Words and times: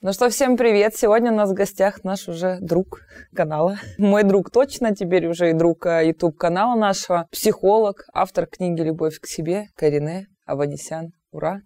Ну 0.00 0.12
что, 0.12 0.28
всем 0.28 0.56
привет! 0.56 0.94
Сегодня 0.96 1.32
у 1.32 1.34
нас 1.34 1.50
в 1.50 1.54
гостях 1.54 2.04
наш 2.04 2.28
уже 2.28 2.58
друг 2.60 3.00
канала. 3.34 3.80
Мой 3.98 4.22
друг 4.22 4.48
точно, 4.48 4.94
теперь 4.94 5.26
уже 5.26 5.50
и 5.50 5.54
друг 5.54 5.86
YouTube-канала 5.86 6.76
э, 6.76 6.78
нашего. 6.78 7.26
Психолог, 7.32 8.04
автор 8.14 8.46
книги 8.46 8.80
«Любовь 8.80 9.18
к 9.18 9.26
себе» 9.26 9.70
Карине 9.74 10.28
Аванесян. 10.46 11.14
Ура! 11.32 11.62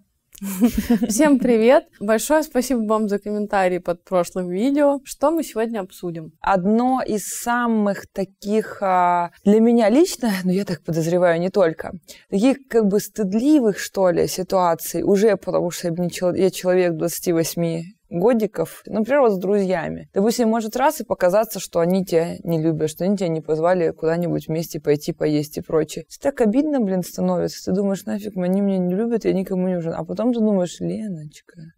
Всем 1.08 1.38
привет! 1.38 1.84
Большое 2.00 2.42
спасибо 2.42 2.80
вам 2.86 3.06
за 3.06 3.18
комментарии 3.18 3.76
под 3.76 4.02
прошлым 4.02 4.48
видео. 4.48 5.00
Что 5.04 5.30
мы 5.30 5.44
сегодня 5.44 5.80
обсудим? 5.80 6.32
Одно 6.40 7.02
из 7.06 7.28
самых 7.28 8.06
таких, 8.10 8.78
а, 8.80 9.32
для 9.44 9.60
меня 9.60 9.90
лично, 9.90 10.32
но 10.42 10.52
я 10.52 10.64
так 10.64 10.82
подозреваю, 10.82 11.38
не 11.38 11.50
только, 11.50 11.92
таких 12.30 12.66
как 12.68 12.86
бы 12.86 12.98
стыдливых, 12.98 13.78
что 13.78 14.08
ли, 14.08 14.26
ситуаций, 14.26 15.02
уже 15.02 15.36
потому 15.36 15.70
что 15.70 15.88
я 16.34 16.50
человек 16.50 16.94
28 16.94 17.82
годиков, 18.12 18.82
например, 18.86 19.22
вот 19.22 19.32
с 19.32 19.38
друзьями. 19.38 20.08
Допустим, 20.12 20.48
может 20.48 20.76
раз 20.76 21.00
и 21.00 21.04
показаться, 21.04 21.58
что 21.58 21.80
они 21.80 22.04
тебя 22.04 22.36
не 22.44 22.60
любят, 22.62 22.90
что 22.90 23.04
они 23.04 23.16
тебя 23.16 23.28
не 23.28 23.40
позвали 23.40 23.90
куда-нибудь 23.90 24.48
вместе 24.48 24.80
пойти 24.80 25.12
поесть 25.12 25.58
и 25.58 25.62
прочее. 25.62 26.04
Это 26.04 26.30
так 26.30 26.40
обидно, 26.40 26.80
блин, 26.80 27.02
становится. 27.02 27.64
Ты 27.64 27.76
думаешь, 27.76 28.04
нафиг, 28.04 28.36
они 28.36 28.60
меня 28.60 28.78
не 28.78 28.94
любят, 28.94 29.24
я 29.24 29.32
никому 29.32 29.68
не 29.68 29.76
нужен. 29.76 29.94
А 29.94 30.04
потом 30.04 30.32
ты 30.32 30.40
думаешь, 30.40 30.78
Леночка, 30.80 31.72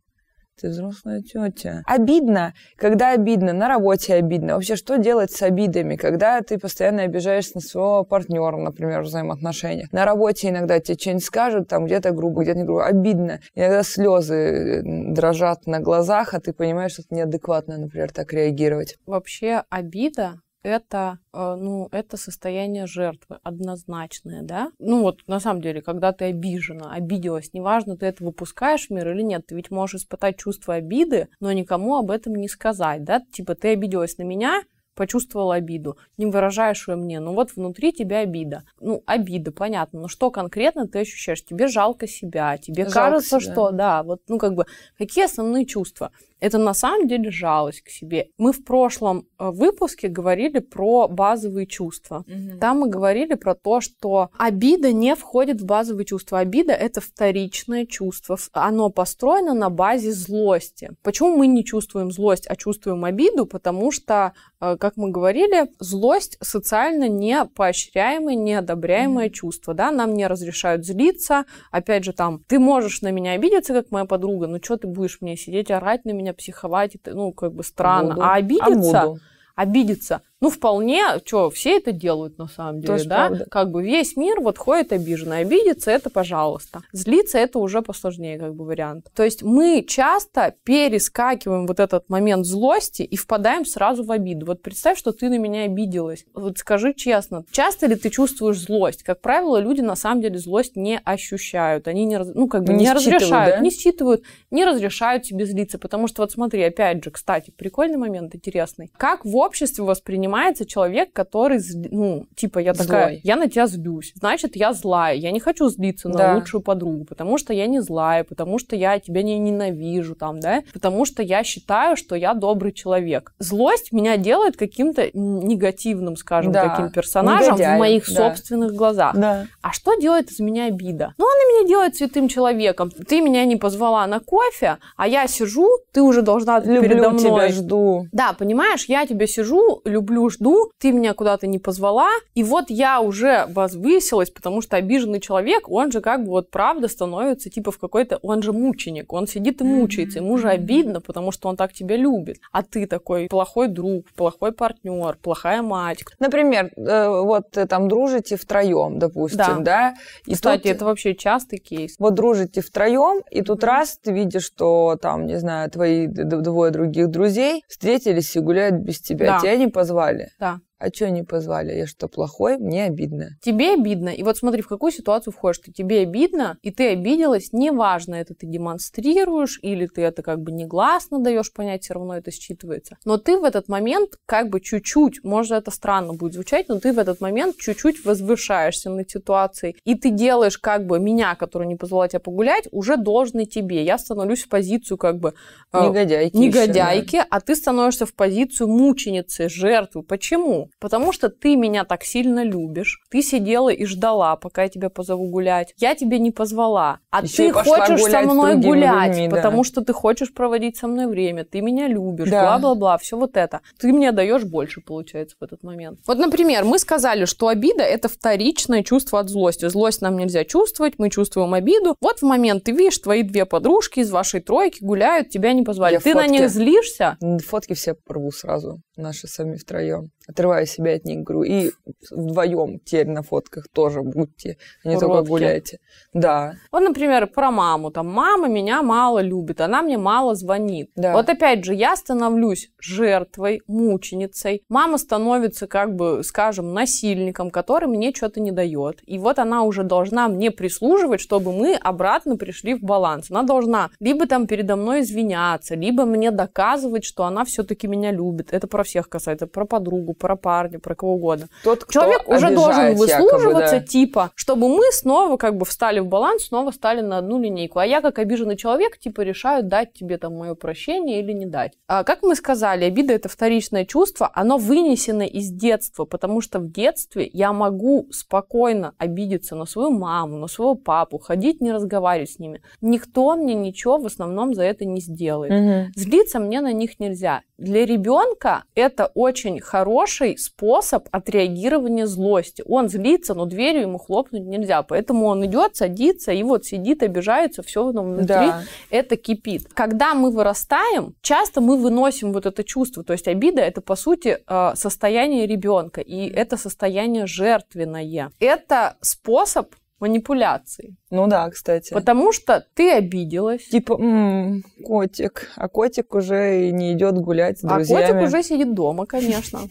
ты 0.60 0.68
взрослая 0.68 1.20
тетя. 1.20 1.82
Обидно, 1.86 2.54
когда 2.76 3.12
обидно, 3.12 3.52
на 3.52 3.68
работе 3.68 4.14
обидно. 4.14 4.54
Вообще, 4.54 4.76
что 4.76 4.98
делать 4.98 5.30
с 5.32 5.42
обидами, 5.42 5.96
когда 5.96 6.40
ты 6.42 6.58
постоянно 6.58 7.02
обижаешься 7.02 7.52
на 7.56 7.60
своего 7.60 8.04
партнера, 8.04 8.56
например, 8.56 9.02
в 9.02 9.06
взаимоотношениях. 9.06 9.92
На 9.92 10.04
работе 10.04 10.48
иногда 10.48 10.78
тебе 10.80 10.98
что-нибудь 10.98 11.24
скажут, 11.24 11.68
там 11.68 11.86
где-то 11.86 12.12
грубо, 12.12 12.42
где-то 12.42 12.58
не 12.58 12.64
грубо. 12.64 12.86
Обидно. 12.86 13.40
Иногда 13.54 13.82
слезы 13.82 14.82
дрожат 14.84 15.66
на 15.66 15.80
глазах, 15.80 16.34
а 16.34 16.40
ты 16.40 16.52
понимаешь, 16.52 16.92
что 16.92 17.02
это 17.02 17.14
неадекватно, 17.14 17.78
например, 17.78 18.12
так 18.12 18.32
реагировать. 18.32 18.96
Вообще 19.06 19.62
обида 19.70 20.40
это, 20.64 21.18
э, 21.32 21.56
ну, 21.60 21.88
это 21.92 22.16
состояние 22.16 22.86
жертвы 22.86 23.38
однозначное, 23.42 24.42
да? 24.42 24.72
Ну 24.78 25.02
вот, 25.02 25.20
на 25.26 25.38
самом 25.38 25.60
деле, 25.60 25.82
когда 25.82 26.12
ты 26.12 26.24
обижена, 26.26 26.92
обиделась, 26.92 27.52
неважно, 27.52 27.96
ты 27.96 28.06
это 28.06 28.24
выпускаешь 28.24 28.88
в 28.88 28.90
мир 28.90 29.10
или 29.12 29.22
нет, 29.22 29.46
ты 29.46 29.54
ведь 29.54 29.70
можешь 29.70 30.00
испытать 30.00 30.38
чувство 30.38 30.74
обиды, 30.74 31.28
но 31.38 31.52
никому 31.52 31.96
об 31.96 32.10
этом 32.10 32.34
не 32.34 32.48
сказать, 32.48 33.04
да? 33.04 33.20
Типа, 33.32 33.54
ты 33.54 33.68
обиделась 33.68 34.18
на 34.18 34.22
меня, 34.22 34.62
почувствовал 34.94 35.50
обиду, 35.50 35.98
не 36.16 36.26
выражаешь 36.26 36.88
ее 36.88 36.96
мне, 36.96 37.20
ну 37.20 37.34
вот 37.34 37.54
внутри 37.54 37.92
тебя 37.92 38.18
обида. 38.20 38.64
Ну, 38.80 39.02
обида, 39.06 39.52
понятно, 39.52 40.02
но 40.02 40.08
что 40.08 40.30
конкретно 40.30 40.86
ты 40.86 41.00
ощущаешь? 41.00 41.44
Тебе 41.44 41.66
жалко 41.66 42.06
себя, 42.06 42.56
тебе 42.58 42.84
жалко 42.84 42.94
кажется, 42.94 43.40
себя. 43.40 43.52
что, 43.52 43.70
да, 43.70 44.02
вот, 44.02 44.20
ну, 44.28 44.38
как 44.38 44.54
бы, 44.54 44.66
какие 44.96 45.24
основные 45.24 45.66
чувства? 45.66 46.10
Это 46.44 46.58
на 46.58 46.74
самом 46.74 47.08
деле 47.08 47.30
жалость 47.30 47.80
к 47.80 47.88
себе. 47.88 48.28
Мы 48.36 48.52
в 48.52 48.64
прошлом 48.64 49.26
э, 49.38 49.48
выпуске 49.50 50.08
говорили 50.08 50.58
про 50.58 51.08
базовые 51.08 51.66
чувства. 51.66 52.24
Угу. 52.28 52.58
Там 52.60 52.80
мы 52.80 52.88
говорили 52.90 53.32
про 53.32 53.54
то, 53.54 53.80
что 53.80 54.28
обида 54.38 54.92
не 54.92 55.16
входит 55.16 55.62
в 55.62 55.64
базовые 55.64 56.04
чувства. 56.04 56.40
Обида 56.40 56.74
это 56.74 57.00
вторичное 57.00 57.86
чувство. 57.86 58.36
Оно 58.52 58.90
построено 58.90 59.54
на 59.54 59.70
базе 59.70 60.12
злости. 60.12 60.90
Почему 61.02 61.34
мы 61.34 61.46
не 61.46 61.64
чувствуем 61.64 62.12
злость, 62.12 62.46
а 62.46 62.56
чувствуем 62.56 63.06
обиду? 63.06 63.46
Потому 63.46 63.90
что, 63.90 64.34
э, 64.60 64.76
как 64.78 64.98
мы 64.98 65.10
говорили, 65.10 65.70
злость 65.78 66.36
социально 66.42 67.08
не 67.08 67.42
поощряемое, 67.46 68.34
не 68.34 68.52
одобряемое 68.52 69.28
угу. 69.28 69.34
чувство. 69.34 69.72
Да? 69.72 69.90
Нам 69.90 70.12
не 70.12 70.26
разрешают 70.26 70.84
злиться. 70.84 71.46
Опять 71.70 72.04
же, 72.04 72.12
там, 72.12 72.40
ты 72.46 72.58
можешь 72.58 73.00
на 73.00 73.10
меня 73.10 73.32
обидеться, 73.32 73.72
как 73.72 73.90
моя 73.90 74.04
подруга, 74.04 74.46
но 74.46 74.58
что 74.58 74.76
ты 74.76 74.86
будешь 74.86 75.22
мне 75.22 75.38
сидеть, 75.38 75.70
орать 75.70 76.04
на 76.04 76.10
меня, 76.10 76.33
психовать, 76.34 76.94
это, 76.96 77.14
ну, 77.14 77.32
как 77.32 77.52
бы 77.52 77.64
странно. 77.64 78.14
Буду. 78.14 78.22
А 78.22 78.34
обидеться, 78.34 79.02
а 79.02 79.62
обидеться, 79.62 80.22
ну, 80.40 80.50
вполне, 80.50 81.02
что, 81.24 81.48
все 81.48 81.76
это 81.78 81.92
делают 81.92 82.36
на 82.36 82.48
самом 82.48 82.80
деле, 82.80 82.94
Тоже 82.94 83.08
да? 83.08 83.28
Правда. 83.28 83.46
Как 83.50 83.70
бы 83.70 83.82
весь 83.82 84.14
мир 84.16 84.40
вот 84.40 84.58
ходит 84.58 84.92
обиженный. 84.92 85.38
Обидеться 85.38 85.90
это 85.90 86.10
пожалуйста. 86.10 86.82
Злиться 86.92 87.38
это 87.38 87.58
уже 87.58 87.80
посложнее, 87.80 88.38
как 88.38 88.54
бы 88.54 88.66
вариант. 88.66 89.06
То 89.14 89.22
есть 89.22 89.42
мы 89.42 89.82
часто 89.88 90.54
перескакиваем 90.64 91.66
вот 91.66 91.80
этот 91.80 92.10
момент 92.10 92.44
злости 92.44 93.02
и 93.02 93.16
впадаем 93.16 93.64
сразу 93.64 94.04
в 94.04 94.10
обиду. 94.10 94.44
Вот 94.44 94.60
представь, 94.60 94.98
что 94.98 95.12
ты 95.12 95.30
на 95.30 95.38
меня 95.38 95.62
обиделась. 95.62 96.26
Вот 96.34 96.58
скажи 96.58 96.92
честно, 96.92 97.44
часто 97.50 97.86
ли 97.86 97.94
ты 97.94 98.10
чувствуешь 98.10 98.60
злость? 98.60 99.02
Как 99.02 99.22
правило, 99.22 99.56
люди 99.58 99.80
на 99.80 99.96
самом 99.96 100.20
деле 100.20 100.38
злость 100.38 100.76
не 100.76 101.00
ощущают. 101.02 101.88
Они 101.88 102.04
не, 102.04 102.18
ну, 102.18 102.48
как 102.48 102.64
бы 102.64 102.74
не, 102.74 102.84
не 102.84 102.92
разрешают, 102.92 103.56
да? 103.56 103.60
не 103.60 103.70
считывают, 103.70 104.22
не 104.50 104.66
разрешают 104.66 105.24
себе 105.24 105.46
злиться. 105.46 105.78
Потому 105.78 106.06
что 106.06 106.20
вот 106.20 106.32
смотри, 106.32 106.62
опять 106.62 107.02
же, 107.02 107.10
кстати, 107.10 107.50
прикольный 107.50 107.96
момент, 107.96 108.34
интересный. 108.34 108.90
Как 108.98 109.24
в 109.24 109.36
обществе 109.36 109.84
воспринимают 109.84 110.23
воспринимается 110.24 110.66
человек, 110.66 111.12
который, 111.12 111.60
ну, 111.90 112.26
типа, 112.34 112.58
я 112.58 112.72
такая, 112.72 113.06
Злой. 113.08 113.20
я 113.22 113.36
на 113.36 113.48
тебя 113.48 113.66
злюсь, 113.66 114.12
значит, 114.14 114.56
я 114.56 114.72
злая, 114.72 115.14
я 115.14 115.30
не 115.30 115.40
хочу 115.40 115.68
злиться 115.68 116.08
на 116.08 116.18
да. 116.18 116.34
лучшую 116.34 116.62
подругу, 116.62 117.04
потому 117.04 117.38
что 117.38 117.52
я 117.52 117.66
не 117.66 117.80
злая, 117.80 118.24
потому 118.24 118.58
что 118.58 118.76
я 118.76 118.98
тебя 118.98 119.22
не 119.22 119.38
ненавижу, 119.38 120.14
там, 120.14 120.40
да, 120.40 120.62
потому 120.72 121.04
что 121.04 121.22
я 121.22 121.44
считаю, 121.44 121.96
что 121.96 122.16
я 122.16 122.34
добрый 122.34 122.72
человек. 122.72 123.32
Злость 123.38 123.92
меня 123.92 124.16
делает 124.16 124.56
каким-то 124.56 125.10
негативным, 125.12 126.16
скажем, 126.16 126.52
да. 126.52 126.68
таким 126.68 126.90
персонажем 126.90 127.54
Негодяй. 127.54 127.76
в 127.76 127.78
моих 127.78 128.08
да. 128.08 128.14
собственных 128.14 128.74
глазах. 128.74 129.16
Да. 129.16 129.46
А 129.62 129.72
что 129.72 129.94
делает 130.00 130.30
из 130.30 130.40
меня 130.40 130.66
обида? 130.66 131.14
Ну, 131.18 131.26
она 131.26 131.58
меня 131.58 131.68
делает 131.68 131.96
святым 131.96 132.28
человеком. 132.28 132.90
Ты 132.90 133.20
меня 133.20 133.44
не 133.44 133.56
позвала 133.56 134.06
на 134.06 134.20
кофе, 134.20 134.78
а 134.96 135.06
я 135.06 135.26
сижу, 135.26 135.68
ты 135.92 136.00
уже 136.02 136.22
должна 136.22 136.60
Люблю 136.60 136.82
передо 136.82 137.10
мной. 137.10 137.22
тебя, 137.22 137.48
жду. 137.48 138.06
Да, 138.12 138.32
понимаешь, 138.32 138.86
я 138.88 139.06
тебя 139.06 139.26
сижу, 139.26 139.80
люблю 139.84 140.13
жду, 140.30 140.70
ты 140.78 140.92
меня 140.92 141.14
куда-то 141.14 141.46
не 141.46 141.58
позвала, 141.58 142.08
и 142.34 142.42
вот 142.42 142.66
я 142.68 143.00
уже 143.00 143.46
возвысилась, 143.48 144.30
потому 144.30 144.60
что 144.62 144.76
обиженный 144.76 145.20
человек, 145.20 145.70
он 145.70 145.92
же 145.92 146.00
как 146.00 146.24
бы 146.24 146.30
вот 146.30 146.50
правда 146.50 146.88
становится 146.88 147.50
типа 147.50 147.70
в 147.70 147.78
какой-то, 147.78 148.18
он 148.22 148.42
же 148.42 148.52
мученик, 148.52 149.12
он 149.12 149.26
сидит 149.26 149.60
и 149.60 149.64
мучается, 149.64 150.18
ему 150.18 150.38
же 150.38 150.48
обидно, 150.48 151.00
потому 151.00 151.32
что 151.32 151.48
он 151.48 151.56
так 151.56 151.72
тебя 151.72 151.96
любит, 151.96 152.38
а 152.52 152.62
ты 152.62 152.86
такой 152.86 153.28
плохой 153.28 153.68
друг, 153.68 154.06
плохой 154.16 154.52
партнер, 154.52 155.16
плохая 155.22 155.62
мать. 155.62 156.04
Например, 156.18 156.70
э, 156.76 157.08
вот 157.08 157.50
там 157.68 157.88
дружите 157.88 158.36
втроем, 158.36 158.98
допустим, 158.98 159.62
да? 159.64 159.94
да? 159.94 159.94
И 160.26 160.34
Кстати, 160.34 160.62
тут... 160.62 160.72
это 160.72 160.84
вообще 160.84 161.14
частый 161.14 161.58
кейс. 161.58 161.96
Вот 161.98 162.14
дружите 162.14 162.60
втроем, 162.60 163.22
и 163.30 163.42
тут 163.42 163.64
раз 163.64 163.98
ты 164.02 164.12
видишь, 164.12 164.44
что 164.44 164.96
там, 165.00 165.26
не 165.26 165.38
знаю, 165.38 165.70
твои 165.70 166.06
двое 166.06 166.70
других 166.70 167.08
друзей 167.10 167.64
встретились 167.68 168.34
и 168.36 168.40
гуляют 168.40 168.76
без 168.76 169.00
тебя, 169.00 169.26
да. 169.26 169.40
тебя 169.40 169.56
не 169.56 169.68
позвали 169.68 170.03
позвали. 170.06 170.28
Да. 170.40 170.60
А 170.78 170.88
что 170.92 171.08
не 171.08 171.22
позвали? 171.22 171.72
Я 171.72 171.86
что, 171.86 172.08
плохой? 172.08 172.58
Мне 172.58 172.84
обидно. 172.84 173.38
Тебе 173.40 173.74
обидно. 173.74 174.08
И 174.08 174.22
вот 174.22 174.36
смотри, 174.36 174.60
в 174.60 174.68
какую 174.68 174.92
ситуацию 174.92 175.32
входишь. 175.32 175.56
Что 175.56 175.72
тебе 175.72 176.00
обидно, 176.00 176.58
и 176.62 176.70
ты 176.72 176.88
обиделась. 176.88 177.52
Неважно, 177.52 178.16
это 178.16 178.34
ты 178.34 178.46
демонстрируешь, 178.46 179.60
или 179.62 179.86
ты 179.86 180.02
это 180.02 180.22
как 180.22 180.40
бы 180.42 180.50
негласно 180.50 181.20
даешь 181.20 181.52
понять, 181.52 181.84
все 181.84 181.94
равно 181.94 182.16
это 182.16 182.30
считывается. 182.30 182.96
Но 183.04 183.18
ты 183.18 183.38
в 183.38 183.44
этот 183.44 183.68
момент 183.68 184.18
как 184.26 184.50
бы 184.50 184.60
чуть-чуть, 184.60 185.22
может, 185.22 185.52
это 185.52 185.70
странно 185.70 186.14
будет 186.14 186.34
звучать, 186.34 186.68
но 186.68 186.80
ты 186.80 186.92
в 186.92 186.98
этот 186.98 187.20
момент 187.20 187.56
чуть-чуть 187.56 188.04
возвышаешься 188.04 188.90
над 188.90 189.08
ситуацией. 189.08 189.76
И 189.84 189.94
ты 189.94 190.10
делаешь 190.10 190.58
как 190.58 190.86
бы 190.86 190.98
меня, 190.98 191.36
который 191.36 191.68
не 191.68 191.76
позвола 191.76 192.08
тебя 192.08 192.20
погулять, 192.20 192.68
уже 192.72 192.96
должный 192.96 193.46
тебе. 193.46 193.84
Я 193.84 193.96
становлюсь 193.96 194.42
в 194.42 194.48
позицию 194.48 194.98
как 194.98 195.18
бы... 195.18 195.34
Э, 195.72 195.86
негодяйки. 195.86 196.36
Негодяйки, 196.36 197.16
еще, 197.16 197.18
да. 197.18 197.26
а 197.30 197.40
ты 197.40 197.54
становишься 197.54 198.06
в 198.06 198.14
позицию 198.14 198.68
мученицы, 198.68 199.48
жертвы. 199.48 200.02
Почему? 200.02 200.63
Потому 200.80 201.12
что 201.12 201.28
ты 201.28 201.56
меня 201.56 201.84
так 201.84 202.04
сильно 202.04 202.44
любишь. 202.44 203.00
Ты 203.10 203.22
сидела 203.22 203.68
и 203.68 203.84
ждала, 203.84 204.36
пока 204.36 204.64
я 204.64 204.68
тебя 204.68 204.90
позову 204.90 205.28
гулять. 205.28 205.74
Я 205.78 205.94
тебе 205.94 206.18
не 206.18 206.30
позвала. 206.30 206.98
А 207.10 207.22
Еще 207.22 207.48
ты 207.48 207.52
хочешь 207.52 208.02
со 208.02 208.22
мной 208.22 208.56
гулять, 208.56 209.16
людьми, 209.16 209.28
потому 209.28 209.58
да. 209.58 209.64
что 209.64 209.80
ты 209.82 209.92
хочешь 209.92 210.32
проводить 210.32 210.76
со 210.76 210.86
мной 210.88 211.06
время. 211.06 211.44
Ты 211.44 211.60
меня 211.60 211.88
любишь, 211.88 212.30
бла-бла-бла, 212.30 212.98
все 212.98 213.16
вот 213.16 213.36
это. 213.36 213.60
Ты 213.78 213.92
мне 213.92 214.12
даешь 214.12 214.44
больше, 214.44 214.80
получается, 214.80 215.36
в 215.38 215.44
этот 215.44 215.62
момент. 215.62 216.00
Вот, 216.06 216.18
например, 216.18 216.64
мы 216.64 216.78
сказали, 216.78 217.24
что 217.24 217.48
обида 217.48 217.82
это 217.82 218.08
вторичное 218.08 218.82
чувство 218.82 219.20
от 219.20 219.28
злости. 219.28 219.68
Злость 219.68 220.00
нам 220.02 220.16
нельзя 220.16 220.44
чувствовать, 220.44 220.94
мы 220.98 221.10
чувствуем 221.10 221.54
обиду. 221.54 221.96
Вот 222.00 222.20
в 222.20 222.22
момент 222.22 222.64
ты 222.64 222.72
видишь, 222.72 222.98
твои 222.98 223.22
две 223.22 223.44
подружки 223.44 224.00
из 224.00 224.10
вашей 224.10 224.40
тройки 224.40 224.82
гуляют, 224.82 225.30
тебя 225.30 225.52
не 225.52 225.62
позвали. 225.62 225.94
Я 225.94 226.00
ты 226.00 226.12
фотки, 226.12 226.26
на 226.26 226.30
них 226.30 226.50
злишься? 226.50 227.16
Фотки 227.46 227.74
все 227.74 227.94
порву 227.94 228.30
сразу, 228.30 228.80
наши 228.96 229.26
сами 229.26 229.56
втроем. 229.56 230.10
Отрываю 230.26 230.66
себя 230.66 230.94
от 230.94 231.04
них, 231.04 231.22
говорю, 231.22 231.42
и 231.42 231.70
вдвоем 232.10 232.80
теперь 232.80 233.08
на 233.08 233.22
фотках 233.22 233.68
тоже 233.72 234.02
будьте, 234.02 234.56
а 234.84 234.88
не 234.88 234.94
только 234.94 235.12
Уродки. 235.12 235.28
гуляйте. 235.28 235.78
Да. 236.12 236.54
Вот, 236.72 236.80
например, 236.80 237.26
про 237.26 237.50
маму. 237.50 237.90
Там 237.90 238.08
мама 238.08 238.48
меня 238.48 238.82
мало 238.82 239.20
любит, 239.20 239.60
она 239.60 239.82
мне 239.82 239.98
мало 239.98 240.34
звонит. 240.34 240.90
Да. 240.96 241.12
Вот 241.12 241.28
опять 241.28 241.64
же, 241.64 241.74
я 241.74 241.96
становлюсь 241.96 242.70
жертвой, 242.80 243.60
мученицей. 243.66 244.62
Мама 244.68 244.98
становится, 244.98 245.66
как 245.66 245.94
бы, 245.94 246.22
скажем, 246.22 246.72
насильником, 246.72 247.50
который 247.50 247.88
мне 247.88 248.12
что-то 248.14 248.40
не 248.40 248.52
дает. 248.52 249.00
И 249.06 249.18
вот 249.18 249.38
она 249.38 249.62
уже 249.62 249.82
должна 249.82 250.28
мне 250.28 250.50
прислуживать, 250.50 251.20
чтобы 251.20 251.52
мы 251.52 251.74
обратно 251.74 252.36
пришли 252.36 252.74
в 252.74 252.82
баланс. 252.82 253.30
Она 253.30 253.42
должна 253.42 253.90
либо 254.00 254.26
там 254.26 254.46
передо 254.46 254.76
мной 254.76 255.00
извиняться, 255.00 255.74
либо 255.74 256.04
мне 256.04 256.30
доказывать, 256.30 257.04
что 257.04 257.24
она 257.24 257.44
все-таки 257.44 257.86
меня 257.86 258.10
любит. 258.10 258.52
Это 258.52 258.66
про 258.66 258.84
всех 258.84 259.08
касается, 259.08 259.46
про 259.46 259.64
подругу, 259.64 260.13
про 260.14 260.36
парня, 260.36 260.78
про 260.78 260.94
кого 260.94 261.14
угодно. 261.14 261.48
Тот, 261.62 261.84
кто 261.84 261.92
Человек 261.92 262.28
уже 262.28 262.50
должен 262.50 262.86
обижает 262.86 263.08
якобы, 263.08 263.32
выслуживаться, 263.32 263.80
да. 263.80 263.86
типа, 263.86 264.30
чтобы 264.34 264.68
мы 264.68 264.84
снова 264.92 265.36
как 265.36 265.56
бы 265.56 265.64
встали 265.64 266.00
в 266.00 266.06
баланс, 266.06 266.44
снова 266.44 266.70
стали 266.70 267.00
на 267.00 267.18
одну 267.18 267.40
линейку. 267.40 267.78
А 267.78 267.86
я, 267.86 268.00
как 268.00 268.18
обиженный 268.18 268.56
человек, 268.56 268.98
типа, 268.98 269.20
решаю, 269.22 269.62
дать 269.62 269.92
тебе 269.92 270.18
там 270.18 270.36
мое 270.36 270.54
прощение 270.54 271.20
или 271.20 271.32
не 271.32 271.46
дать. 271.46 271.72
А, 271.88 272.04
как 272.04 272.22
мы 272.22 272.34
сказали, 272.34 272.84
обида— 272.84 273.12
это 273.14 273.28
вторичное 273.28 273.84
чувство, 273.84 274.30
оно 274.34 274.58
вынесено 274.58 275.22
из 275.22 275.50
детства, 275.50 276.04
потому 276.04 276.40
что 276.40 276.58
в 276.58 276.70
детстве 276.70 277.28
я 277.32 277.52
могу 277.52 278.08
спокойно 278.10 278.94
обидеться 278.98 279.56
на 279.56 279.66
свою 279.66 279.90
маму, 279.90 280.38
на 280.38 280.46
своего 280.46 280.74
папу, 280.74 281.18
ходить, 281.18 281.60
не 281.60 281.72
разговаривать 281.72 282.30
с 282.30 282.38
ними. 282.38 282.62
Никто 282.80 283.36
мне 283.36 283.54
ничего 283.54 283.98
в 283.98 284.06
основном 284.06 284.54
за 284.54 284.62
это 284.62 284.84
не 284.84 285.00
сделает. 285.00 285.52
Мгм. 285.52 285.92
Злиться 285.96 286.38
мне 286.38 286.60
на 286.60 286.72
них 286.72 287.00
нельзя. 287.00 287.42
Для 287.58 287.86
ребенка 287.86 288.64
это 288.74 289.10
очень 289.14 289.60
хороший 289.60 290.36
способ 290.38 291.08
отреагирования 291.12 292.06
злости. 292.06 292.64
Он 292.66 292.88
злится, 292.88 293.34
но 293.34 293.46
дверью 293.46 293.82
ему 293.82 293.98
хлопнуть 293.98 294.42
нельзя. 294.44 294.82
Поэтому 294.82 295.26
он 295.26 295.44
идет, 295.46 295.76
садится 295.76 296.32
и 296.32 296.42
вот 296.42 296.64
сидит, 296.64 297.02
обижается, 297.02 297.62
все 297.62 297.84
внутри 297.84 298.26
Да. 298.26 298.62
это 298.90 299.16
кипит. 299.16 299.68
Когда 299.72 300.14
мы 300.14 300.30
вырастаем, 300.30 301.14
часто 301.22 301.60
мы 301.60 301.76
выносим 301.76 302.32
вот 302.32 302.46
это 302.46 302.64
чувство. 302.64 303.04
То 303.04 303.12
есть 303.12 303.28
обида 303.28 303.62
это 303.62 303.80
по 303.80 303.94
сути 303.94 304.38
э, 304.46 304.72
состояние 304.74 305.46
ребенка, 305.46 306.00
и 306.00 306.28
это 306.28 306.56
состояние 306.56 307.26
жертвенное. 307.26 308.30
Это 308.40 308.96
способ 309.00 309.68
манипуляции. 310.00 310.96
Ну 311.10 311.26
да, 311.26 311.48
кстати. 311.50 311.92
Потому 311.92 312.32
что 312.32 312.64
ты 312.74 312.92
обиделась, 312.92 313.66
Типа, 313.68 313.94
«М, 314.00 314.62
котик, 314.84 315.50
а 315.56 315.68
котик 315.68 316.14
уже 316.14 316.70
не 316.70 316.92
идет 316.92 317.14
гулять 317.16 317.58
с 317.60 317.64
а 317.64 317.74
друзьями. 317.74 318.12
котик 318.12 318.22
уже 318.28 318.42
сидит 318.42 318.74
дома, 318.74 319.06
конечно. 319.06 319.60